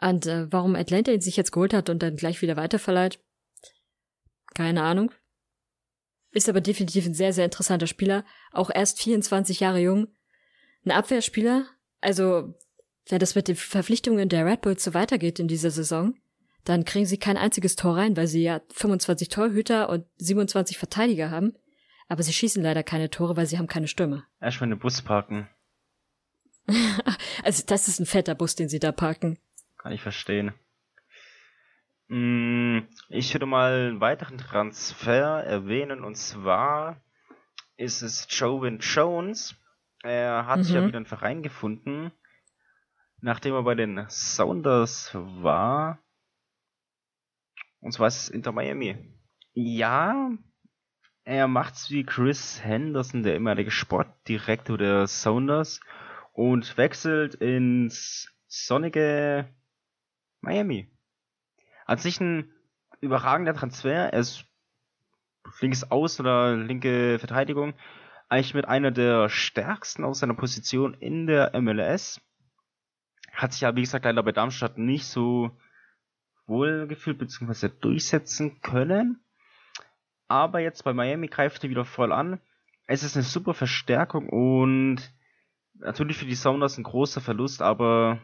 Und 0.00 0.26
äh, 0.26 0.50
warum 0.52 0.74
Atlanta 0.74 1.12
ihn 1.12 1.20
sich 1.20 1.36
jetzt 1.36 1.52
geholt 1.52 1.72
hat 1.72 1.88
und 1.88 2.02
dann 2.02 2.16
gleich 2.16 2.42
wieder 2.42 2.56
weiterverleiht, 2.56 3.20
keine 4.54 4.82
Ahnung. 4.82 5.12
Ist 6.32 6.48
aber 6.48 6.60
definitiv 6.60 7.06
ein 7.06 7.14
sehr, 7.14 7.32
sehr 7.32 7.44
interessanter 7.44 7.86
Spieler. 7.86 8.24
Auch 8.52 8.70
erst 8.74 9.00
24 9.00 9.60
Jahre 9.60 9.80
jung. 9.80 10.08
Ein 10.84 10.90
Abwehrspieler. 10.92 11.66
Also, 12.00 12.54
wenn 13.08 13.18
das 13.18 13.34
mit 13.34 13.48
den 13.48 13.56
Verpflichtungen 13.56 14.28
der 14.28 14.44
Red 14.44 14.60
Bulls 14.62 14.84
so 14.84 14.92
weitergeht 14.94 15.38
in 15.38 15.48
dieser 15.48 15.70
Saison, 15.70 16.14
dann 16.66 16.84
kriegen 16.84 17.06
sie 17.06 17.18
kein 17.18 17.36
einziges 17.36 17.76
Tor 17.76 17.96
rein, 17.96 18.16
weil 18.16 18.26
sie 18.26 18.42
ja 18.42 18.60
25 18.72 19.28
Torhüter 19.28 19.88
und 19.88 20.04
27 20.16 20.76
Verteidiger 20.78 21.30
haben. 21.30 21.54
Aber 22.08 22.22
sie 22.22 22.32
schießen 22.32 22.62
leider 22.62 22.82
keine 22.82 23.08
Tore, 23.08 23.36
weil 23.36 23.46
sie 23.46 23.56
haben 23.56 23.68
keine 23.68 23.88
Stürme. 23.88 24.24
Erstmal 24.40 24.68
eine 24.68 24.76
Bus 24.76 25.00
parken. 25.00 25.48
also, 27.44 27.62
das 27.66 27.88
ist 27.88 28.00
ein 28.00 28.06
fetter 28.06 28.34
Bus, 28.34 28.56
den 28.56 28.68
sie 28.68 28.80
da 28.80 28.90
parken. 28.90 29.38
Kann 29.78 29.92
ich 29.92 30.02
verstehen. 30.02 30.52
Mm, 32.08 32.80
ich 33.08 33.32
würde 33.32 33.46
mal 33.46 33.88
einen 33.88 34.00
weiteren 34.00 34.38
Transfer 34.38 35.44
erwähnen 35.44 36.04
und 36.04 36.16
zwar 36.16 37.00
ist 37.76 38.02
es 38.02 38.26
Joven 38.30 38.78
Jones. 38.80 39.54
Er 40.02 40.46
hat 40.46 40.58
mhm. 40.58 40.62
sich 40.64 40.74
ja 40.74 40.86
wieder 40.86 40.96
einen 40.96 41.06
Verein 41.06 41.42
gefunden, 41.42 42.12
nachdem 43.20 43.54
er 43.54 43.62
bei 43.62 43.74
den 43.74 44.06
Sounders 44.08 45.10
war. 45.14 46.00
Und 47.80 47.92
zwar 47.92 48.08
ist 48.08 48.22
es 48.22 48.28
Inter 48.28 48.52
Miami. 48.52 48.96
Ja, 49.52 50.30
er 51.24 51.48
macht's 51.48 51.90
wie 51.90 52.04
Chris 52.04 52.62
Henderson, 52.62 53.22
der 53.22 53.34
ehemalige 53.34 53.70
Sportdirektor 53.70 54.78
der 54.78 55.06
Sounders, 55.06 55.80
und 56.32 56.76
wechselt 56.76 57.34
ins 57.34 58.32
sonnige 58.46 59.48
Miami. 60.40 60.88
An 61.86 61.98
sich 61.98 62.20
ein 62.20 62.52
überragender 63.00 63.54
Transfer. 63.54 64.12
Er 64.12 64.20
ist 64.20 64.44
links 65.60 65.84
aus 65.84 66.20
oder 66.20 66.56
linke 66.56 67.18
Verteidigung. 67.18 67.74
Eigentlich 68.28 68.54
mit 68.54 68.66
einer 68.66 68.90
der 68.90 69.28
stärksten 69.28 70.04
aus 70.04 70.20
seiner 70.20 70.34
Position 70.34 70.94
in 70.94 71.26
der 71.26 71.58
MLS. 71.60 72.20
Hat 73.32 73.52
sich 73.52 73.62
ja, 73.62 73.76
wie 73.76 73.82
gesagt, 73.82 74.04
leider 74.04 74.22
bei 74.22 74.32
Darmstadt 74.32 74.78
nicht 74.78 75.06
so 75.06 75.56
wohl 76.46 76.86
gefühlt 76.86 77.18
bzw. 77.18 77.68
durchsetzen 77.80 78.60
können. 78.60 79.20
Aber 80.28 80.60
jetzt 80.60 80.84
bei 80.84 80.92
Miami 80.92 81.28
greift 81.28 81.62
er 81.64 81.70
wieder 81.70 81.84
voll 81.84 82.12
an. 82.12 82.40
Es 82.86 83.02
ist 83.02 83.16
eine 83.16 83.24
super 83.24 83.54
Verstärkung 83.54 84.28
und 84.28 85.12
natürlich 85.74 86.16
für 86.16 86.26
die 86.26 86.34
Sounders 86.34 86.78
ein 86.78 86.84
großer 86.84 87.20
Verlust, 87.20 87.62
aber 87.62 88.20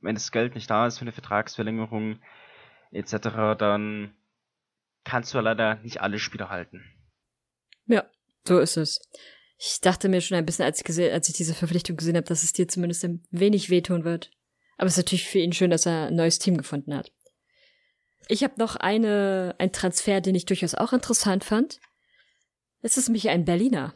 wenn 0.00 0.14
das 0.14 0.32
Geld 0.32 0.54
nicht 0.54 0.68
da 0.68 0.86
ist 0.86 0.98
für 0.98 1.02
eine 1.02 1.12
Vertragsverlängerung 1.12 2.18
etc., 2.90 3.56
dann 3.58 4.14
kannst 5.04 5.34
du 5.34 5.40
leider 5.40 5.76
nicht 5.76 6.00
alle 6.00 6.18
Spieler 6.18 6.50
halten. 6.50 6.84
Ja, 7.86 8.04
so 8.46 8.58
ist 8.58 8.76
es. 8.76 9.00
Ich 9.58 9.80
dachte 9.80 10.08
mir 10.08 10.20
schon 10.20 10.36
ein 10.36 10.46
bisschen, 10.46 10.64
als 10.64 10.78
ich, 10.78 10.84
gesehen, 10.84 11.12
als 11.12 11.28
ich 11.28 11.36
diese 11.36 11.54
Verpflichtung 11.54 11.96
gesehen 11.96 12.16
habe, 12.16 12.26
dass 12.26 12.42
es 12.42 12.52
dir 12.52 12.68
zumindest 12.68 13.04
ein 13.04 13.22
wenig 13.30 13.70
wehtun 13.70 14.04
wird. 14.04 14.30
Aber 14.76 14.86
es 14.86 14.94
ist 14.94 15.04
natürlich 15.04 15.28
für 15.28 15.38
ihn 15.38 15.52
schön, 15.52 15.70
dass 15.70 15.86
er 15.86 16.08
ein 16.08 16.16
neues 16.16 16.38
Team 16.38 16.56
gefunden 16.56 16.94
hat. 16.94 17.12
Ich 18.28 18.42
habe 18.42 18.54
noch 18.58 18.76
eine, 18.76 19.54
ein 19.58 19.72
Transfer, 19.72 20.20
den 20.20 20.34
ich 20.34 20.46
durchaus 20.46 20.74
auch 20.74 20.92
interessant 20.92 21.44
fand. 21.44 21.80
Es 22.80 22.96
ist 22.96 23.08
nämlich 23.08 23.28
ein 23.28 23.44
Berliner. 23.44 23.92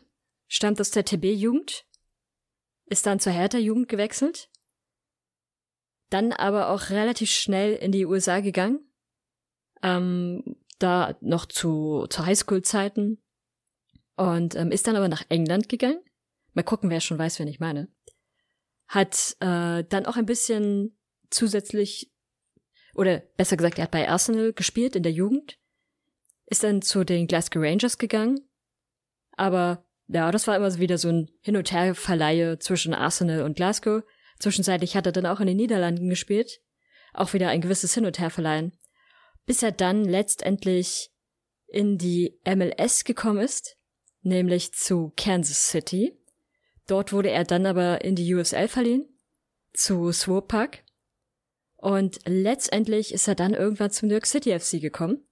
Stammt 0.47 0.81
aus 0.81 0.91
der 0.91 1.05
TB-Jugend, 1.05 1.85
ist 2.87 3.07
dann 3.07 3.21
zur 3.21 3.33
Hertha-Jugend 3.33 3.88
gewechselt 3.88 4.51
dann 6.11 6.33
aber 6.33 6.71
auch 6.71 6.91
relativ 6.91 7.31
schnell 7.31 7.75
in 7.75 7.93
die 7.93 8.07
USA 8.07 8.41
gegangen. 8.41 8.81
Ähm, 9.83 10.57
da 10.79 11.17
noch 11.21 11.47
zu, 11.47 12.07
zu 12.09 12.25
Highschool-Zeiten. 12.25 13.23
Und 14.17 14.57
ähm, 14.57 14.73
ist 14.73 14.87
dann 14.87 14.97
aber 14.97 15.09
nach 15.09 15.25
England 15.29 15.69
gegangen. 15.69 16.01
Mal 16.55 16.62
gucken, 16.62 16.91
wer 16.91 17.01
schon 17.01 17.19
weiß, 17.19 17.38
wen 17.38 17.49
ich 17.49 17.61
meine. 17.61 17.88
Hat 18.88 19.37
äh, 19.41 19.85
dann 19.85 20.07
auch 20.07 20.17
ein 20.17 20.27
bisschen 20.27 20.99
zusätzlich, 21.31 22.11
oder 22.99 23.21
besser 23.37 23.57
gesagt, 23.57 23.79
er 23.79 23.85
hat 23.85 23.93
bei 23.93 24.09
Arsenal 24.09 24.53
gespielt 24.53 24.97
in 24.97 25.05
der 25.05 25.13
Jugend. 25.13 25.57
Ist 26.47 26.65
dann 26.65 26.83
zu 26.83 27.05
den 27.05 27.29
Glasgow 27.29 27.63
Rangers 27.63 27.97
gegangen. 27.97 28.41
Aber 29.37 29.85
ja, 30.09 30.33
das 30.33 30.49
war 30.49 30.57
immer 30.57 30.77
wieder 30.79 30.99
so 30.99 31.09
ein 31.09 31.31
Hin- 31.41 31.57
und 31.57 31.71
Her-Verleihe 31.71 32.59
zwischen 32.59 32.95
Arsenal 32.95 33.43
und 33.43 33.55
Glasgow. 33.55 34.03
Zwischenzeitlich 34.41 34.97
hat 34.97 35.07
er 35.07 35.13
dann 35.13 35.27
auch 35.27 35.39
in 35.39 35.47
den 35.47 35.57
Niederlanden 35.57 36.09
gespielt, 36.09 36.61
auch 37.13 37.35
wieder 37.35 37.51
ein 37.51 37.61
gewisses 37.61 37.95
Hin 37.95 38.05
und 38.05 38.19
Her 38.19 38.31
verleihen, 38.31 38.77
bis 39.47 39.63
er 39.63 39.71
dann 39.71 40.05
letztendlich 40.05 41.13
in 41.69 41.99
die 41.99 42.41
MLS 42.45 43.05
gekommen 43.05 43.39
ist, 43.39 43.77
nämlich 44.23 44.73
zu 44.73 45.13
Kansas 45.17 45.69
City. 45.69 46.19
Dort 46.89 47.13
wurde 47.13 47.31
er 47.31 47.45
dann 47.45 47.65
aber 47.65 48.05
in 48.05 48.17
die 48.17 48.35
USL 48.35 48.67
verliehen, 48.67 49.07
zu 49.73 50.11
Swopak. 50.11 50.83
Und 51.79 52.19
letztendlich 52.27 53.14
ist 53.14 53.27
er 53.27 53.35
dann 53.35 53.55
irgendwann 53.55 53.91
zum 53.91 54.09
New 54.09 54.14
York 54.14 54.27
City 54.27 54.59
FC 54.59 54.81
gekommen. 54.81 55.27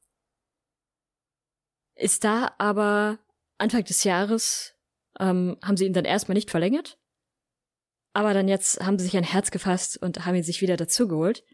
Ist 1.94 2.24
da 2.24 2.54
aber 2.58 3.18
Anfang 3.58 3.84
des 3.84 4.04
Jahres, 4.04 4.74
ähm, 5.20 5.58
haben 5.62 5.76
sie 5.76 5.86
ihn 5.86 5.92
dann 5.92 6.04
erstmal 6.04 6.34
nicht 6.34 6.50
verlängert 6.50 6.98
aber 8.16 8.32
dann 8.32 8.48
jetzt 8.48 8.80
haben 8.82 8.98
sie 8.98 9.04
sich 9.04 9.16
ein 9.18 9.24
Herz 9.24 9.50
gefasst 9.50 9.98
und 9.98 10.24
haben 10.24 10.36
ihn 10.36 10.42
sich 10.42 10.62
wieder 10.62 10.78
dazugeholt. 10.78 11.44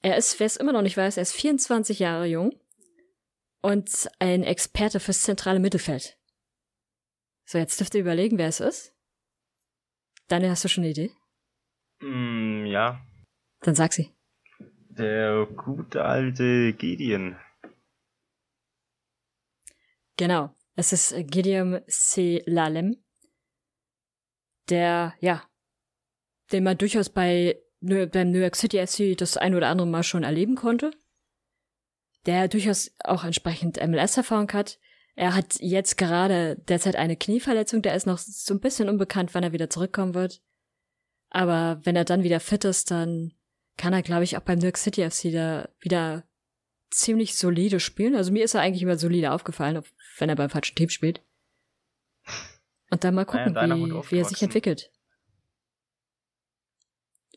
Er 0.00 0.16
ist, 0.16 0.40
wer 0.40 0.46
es 0.46 0.56
immer 0.56 0.72
noch 0.72 0.80
nicht 0.80 0.96
weiß, 0.96 1.18
er 1.18 1.22
ist 1.22 1.34
24 1.34 1.98
Jahre 1.98 2.24
jung 2.24 2.58
und 3.60 4.08
ein 4.20 4.42
Experte 4.42 5.00
fürs 5.00 5.20
zentrale 5.20 5.60
Mittelfeld. 5.60 6.16
So, 7.44 7.58
jetzt 7.58 7.78
dürft 7.78 7.94
ihr 7.94 8.00
überlegen, 8.00 8.38
wer 8.38 8.48
es 8.48 8.60
ist. 8.60 8.94
Daniel, 10.28 10.52
hast 10.52 10.64
du 10.64 10.68
schon 10.68 10.84
eine 10.84 10.92
Idee? 10.92 11.10
Mm, 12.00 12.64
ja. 12.64 13.04
Dann 13.62 13.74
sag 13.74 13.92
sie. 13.92 14.10
Der 14.90 15.46
gute 15.46 16.04
alte 16.04 16.72
Gideon. 16.74 17.36
Genau. 20.16 20.54
Es 20.74 20.92
ist 20.92 21.14
Gideon 21.30 21.80
C. 21.86 22.42
Lalem 22.46 23.02
der, 24.68 25.14
ja, 25.20 25.42
den 26.50 26.64
man 26.64 26.78
durchaus 26.78 27.08
bei 27.10 27.58
beim 27.80 28.30
New 28.30 28.38
York 28.38 28.54
City 28.54 28.84
SC 28.86 29.16
das 29.18 29.36
ein 29.36 29.56
oder 29.56 29.68
andere 29.68 29.88
Mal 29.88 30.04
schon 30.04 30.22
erleben 30.22 30.54
konnte. 30.54 30.92
Der 32.26 32.46
durchaus 32.46 32.92
auch 33.02 33.24
entsprechend 33.24 33.84
MLS-Erfahrung 33.84 34.52
hat. 34.52 34.78
Er 35.16 35.34
hat 35.34 35.56
jetzt 35.58 35.98
gerade 35.98 36.56
derzeit 36.68 36.94
eine 36.94 37.16
Knieverletzung, 37.16 37.82
der 37.82 37.96
ist 37.96 38.06
noch 38.06 38.18
so 38.18 38.54
ein 38.54 38.60
bisschen 38.60 38.88
unbekannt, 38.88 39.34
wann 39.34 39.42
er 39.42 39.52
wieder 39.52 39.68
zurückkommen 39.68 40.14
wird. 40.14 40.40
Aber 41.28 41.80
wenn 41.82 41.96
er 41.96 42.04
dann 42.04 42.22
wieder 42.22 42.38
fit 42.38 42.64
ist, 42.64 42.92
dann 42.92 43.34
kann 43.82 43.94
er, 43.94 44.02
glaube 44.02 44.22
ich, 44.22 44.36
auch 44.36 44.42
beim 44.42 44.60
New 44.60 44.66
York 44.66 44.76
City 44.76 45.10
FC 45.10 45.32
da 45.32 45.68
wieder 45.80 46.22
ziemlich 46.90 47.36
solide 47.36 47.80
spielen. 47.80 48.14
Also 48.14 48.30
mir 48.30 48.44
ist 48.44 48.54
er 48.54 48.60
eigentlich 48.60 48.84
immer 48.84 48.96
solide 48.96 49.32
aufgefallen, 49.32 49.82
wenn 50.18 50.28
er 50.28 50.36
beim 50.36 50.50
falschen 50.50 50.76
Team 50.76 50.88
spielt. 50.88 51.20
Und 52.92 53.02
dann 53.02 53.16
mal 53.16 53.24
gucken, 53.24 53.56
wie, 53.56 54.10
wie 54.12 54.18
er 54.20 54.24
sich 54.24 54.40
entwickelt. 54.40 54.92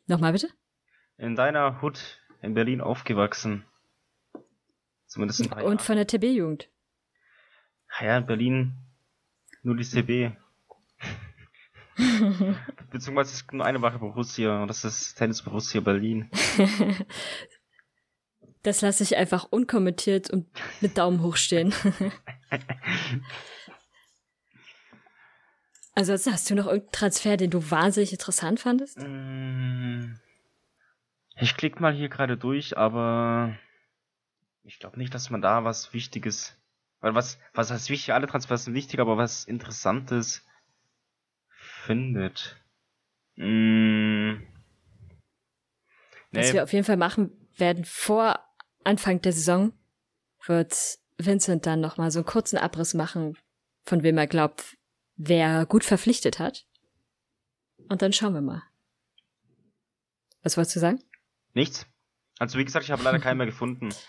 Nochmal 0.05 0.33
bitte? 0.33 0.49
In 1.17 1.35
deiner 1.35 1.81
Hut 1.81 2.21
in 2.43 2.53
Berlin 2.53 2.79
aufgewachsen. 2.79 3.65
Zumindest 5.07 5.39
in 5.39 5.51
Und 5.51 5.81
von 5.81 5.95
der 5.95 6.05
TB-Jugend. 6.05 6.69
Ja, 7.99 8.19
in 8.19 8.27
Berlin 8.27 8.77
nur 9.63 9.75
die 9.75 9.83
CB. 9.83 10.37
Beziehungsweise 12.91 13.33
es 13.33 13.41
gibt 13.43 13.53
nur 13.53 13.65
eine 13.65 13.81
Wache 13.81 13.99
Borussia 13.99 14.61
und 14.61 14.67
das 14.67 14.83
ist 14.83 15.15
Tennis 15.15 15.41
Borussia 15.41 15.81
Berlin. 15.81 16.29
Das 18.65 18.81
lasse 18.81 19.03
ich 19.03 19.15
einfach 19.15 19.45
unkommentiert 19.51 20.31
und 20.31 20.47
mit 20.81 20.97
Daumen 20.97 21.21
hoch 21.21 21.35
stehen. 21.35 21.71
also 25.93 26.13
hast 26.13 26.49
du 26.49 26.55
noch 26.55 26.65
irgendeinen 26.65 26.91
Transfer, 26.91 27.37
den 27.37 27.51
du 27.51 27.69
wahnsinnig 27.69 28.11
interessant 28.11 28.59
fandest? 28.59 28.97
Mm. 28.97 30.15
Ich 31.39 31.55
klicke 31.55 31.79
mal 31.79 31.93
hier 31.93 32.09
gerade 32.09 32.37
durch, 32.37 32.75
aber 32.75 33.55
ich 34.63 34.79
glaube 34.79 34.97
nicht, 34.97 35.13
dass 35.13 35.29
man 35.29 35.43
da 35.43 35.63
was 35.63 35.93
Wichtiges, 35.93 36.57
weil 37.01 37.13
was, 37.13 37.37
was 37.53 37.69
heißt 37.69 37.91
wichtig? 37.91 38.15
Alle 38.15 38.25
Transfers 38.25 38.63
sind 38.63 38.73
wichtig, 38.73 38.99
aber 38.99 39.15
was 39.15 39.45
Interessantes 39.45 40.43
findet. 41.85 42.61
Mm. 43.35 44.35
Was 46.31 46.53
wir 46.53 46.63
auf 46.63 46.73
jeden 46.73 46.85
Fall 46.85 46.97
machen 46.97 47.31
werden 47.55 47.85
vor 47.85 48.39
Anfang 48.83 49.21
der 49.21 49.31
Saison, 49.31 49.71
wird 50.45 50.99
Vincent 51.17 51.65
dann 51.65 51.79
nochmal 51.79 52.11
so 52.11 52.19
einen 52.19 52.25
kurzen 52.25 52.57
Abriss 52.57 52.93
machen, 52.93 53.37
von 53.83 54.03
wem 54.03 54.17
er 54.17 54.27
glaubt, 54.27 54.77
wer 55.15 55.65
gut 55.65 55.83
verpflichtet 55.83 56.39
hat. 56.39 56.65
Und 57.89 58.01
dann 58.01 58.13
schauen 58.13 58.33
wir 58.33 58.41
mal. 58.41 58.63
Was 60.43 60.57
wolltest 60.57 60.75
du 60.75 60.79
sagen? 60.79 61.03
Nichts. 61.53 61.85
Also 62.37 62.59
wie 62.59 62.65
gesagt, 62.65 62.85
ich 62.85 62.91
habe 62.91 63.03
leider 63.03 63.19
keinen 63.19 63.37
mehr 63.37 63.47
gefunden. 63.47 63.89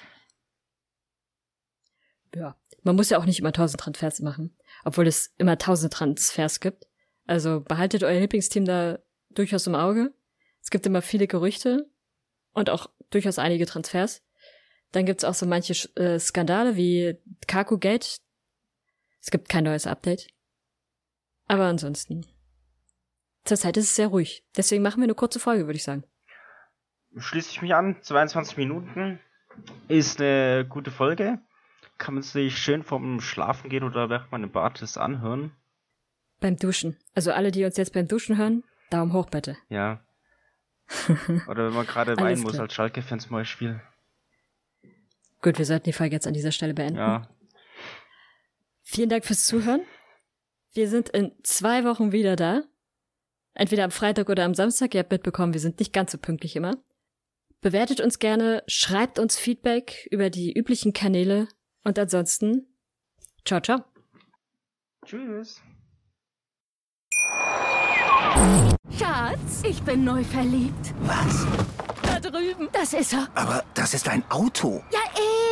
Ja, 2.34 2.54
man 2.82 2.96
muss 2.96 3.08
ja 3.08 3.16
auch 3.18 3.24
nicht 3.24 3.38
immer 3.38 3.52
tausend 3.52 3.80
Transfers 3.80 4.20
machen, 4.20 4.54
obwohl 4.84 5.06
es 5.06 5.32
immer 5.38 5.56
tausend 5.56 5.94
Transfers 5.94 6.60
gibt. 6.60 6.86
Also 7.26 7.60
behaltet 7.60 8.02
euer 8.04 8.20
Lieblingsteam 8.20 8.64
da 8.64 8.98
durchaus 9.30 9.66
im 9.66 9.74
Auge. 9.74 10.14
Es 10.62 10.70
gibt 10.70 10.86
immer 10.86 11.02
viele 11.02 11.26
Gerüchte 11.26 11.90
und 12.52 12.70
auch 12.70 12.88
durchaus 13.10 13.38
einige 13.38 13.66
Transfers. 13.66 14.22
Dann 14.92 15.06
gibt's 15.06 15.24
auch 15.24 15.34
so 15.34 15.46
manche 15.46 15.72
äh, 15.96 16.18
Skandale 16.18 16.76
wie 16.76 17.18
Kaku 17.46 17.78
Gate. 17.78 18.18
Es 19.20 19.30
gibt 19.30 19.48
kein 19.48 19.64
neues 19.64 19.86
Update. 19.86 20.28
Aber 21.46 21.64
ansonsten. 21.64 22.26
Zurzeit 23.44 23.76
ist 23.76 23.90
es 23.90 23.96
sehr 23.96 24.08
ruhig. 24.08 24.44
Deswegen 24.56 24.82
machen 24.82 25.00
wir 25.00 25.04
eine 25.04 25.14
kurze 25.14 25.38
Folge, 25.38 25.66
würde 25.66 25.76
ich 25.76 25.84
sagen. 25.84 26.04
Schließe 27.16 27.50
ich 27.50 27.62
mich 27.62 27.74
an. 27.74 27.96
22 28.02 28.56
Minuten 28.56 29.20
ist 29.88 30.20
eine 30.20 30.66
gute 30.68 30.90
Folge. 30.90 31.40
Kann 31.98 32.14
man 32.14 32.22
sich 32.22 32.58
schön 32.58 32.82
vom 32.82 33.20
Schlafen 33.20 33.70
gehen 33.70 33.84
oder 33.84 34.10
während 34.10 34.32
man 34.32 34.42
im 34.42 34.50
Bad 34.50 34.82
ist 34.82 34.98
anhören. 34.98 35.52
Beim 36.40 36.56
Duschen. 36.56 36.96
Also 37.14 37.32
alle, 37.32 37.50
die 37.50 37.64
uns 37.64 37.76
jetzt 37.76 37.92
beim 37.92 38.08
Duschen 38.08 38.36
hören, 38.36 38.64
Daumen 38.90 39.12
hoch 39.12 39.30
bitte. 39.30 39.56
Ja. 39.68 40.04
Oder 41.48 41.66
wenn 41.66 41.74
man 41.74 41.86
gerade 41.86 42.16
weinen 42.16 42.42
muss 42.42 42.58
als 42.58 42.74
Schalke-Fan 42.74 43.20
zum 43.20 43.32
Beispiel. 43.32 43.80
Gut, 45.42 45.58
wir 45.58 45.64
sollten 45.64 45.84
die 45.84 45.92
Folge 45.92 46.14
jetzt 46.14 46.26
an 46.26 46.34
dieser 46.34 46.52
Stelle 46.52 46.74
beenden. 46.74 46.98
Ja. 46.98 47.28
Vielen 48.82 49.08
Dank 49.08 49.24
fürs 49.24 49.46
Zuhören. 49.46 49.82
Wir 50.72 50.88
sind 50.88 51.08
in 51.08 51.32
zwei 51.42 51.84
Wochen 51.84 52.12
wieder 52.12 52.36
da. 52.36 52.62
Entweder 53.54 53.84
am 53.84 53.90
Freitag 53.90 54.28
oder 54.28 54.44
am 54.44 54.54
Samstag. 54.54 54.94
Ihr 54.94 55.00
habt 55.00 55.10
mitbekommen, 55.10 55.54
wir 55.54 55.60
sind 55.60 55.78
nicht 55.78 55.92
ganz 55.92 56.12
so 56.12 56.18
pünktlich 56.18 56.54
immer. 56.56 56.76
Bewertet 57.62 58.00
uns 58.00 58.18
gerne, 58.18 58.62
schreibt 58.66 59.18
uns 59.18 59.38
Feedback 59.38 60.06
über 60.10 60.30
die 60.30 60.52
üblichen 60.52 60.92
Kanäle 60.92 61.48
und 61.82 61.98
ansonsten, 61.98 62.66
ciao, 63.44 63.60
ciao. 63.60 63.84
Tschüss. 65.04 65.62
Schatz, 68.98 69.62
ich 69.62 69.82
bin 69.82 70.04
neu 70.04 70.24
verliebt. 70.24 70.94
Was? 71.02 71.46
Da 72.02 72.20
drüben. 72.20 72.68
Das 72.72 72.92
ist 72.92 73.12
er. 73.12 73.28
Aber 73.34 73.64
das 73.74 73.94
ist 73.94 74.08
ein 74.08 74.22
Auto. 74.30 74.82
Ja, 74.92 75.00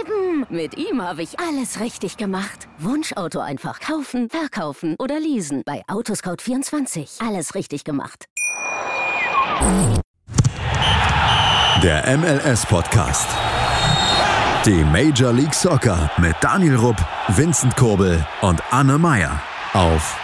eben. 0.01 0.47
Mit 0.49 0.77
ihm 0.77 1.03
habe 1.03 1.23
ich 1.23 1.39
alles 1.41 1.81
richtig 1.81 2.17
gemacht. 2.17 2.69
Wunschauto 2.79 3.41
einfach 3.41 3.81
kaufen, 3.81 4.29
verkaufen 4.31 4.97
oder 4.99 5.19
leasen. 5.21 5.63
Bei 5.65 5.83
Autoscout24. 5.89 7.27
Alles 7.27 7.55
richtig 7.55 7.85
gemacht. 7.85 8.27
Der 11.83 12.17
MLS-Podcast. 12.17 13.29
Die 14.65 14.85
Major 14.85 15.33
League 15.33 15.55
Soccer 15.55 16.11
mit 16.17 16.35
Daniel 16.41 16.77
Rupp, 16.77 16.97
Vincent 17.29 17.77
Kurbel 17.77 18.27
und 18.41 18.63
Anne 18.71 18.97
Meyer 18.97 19.43
auf 19.75 20.24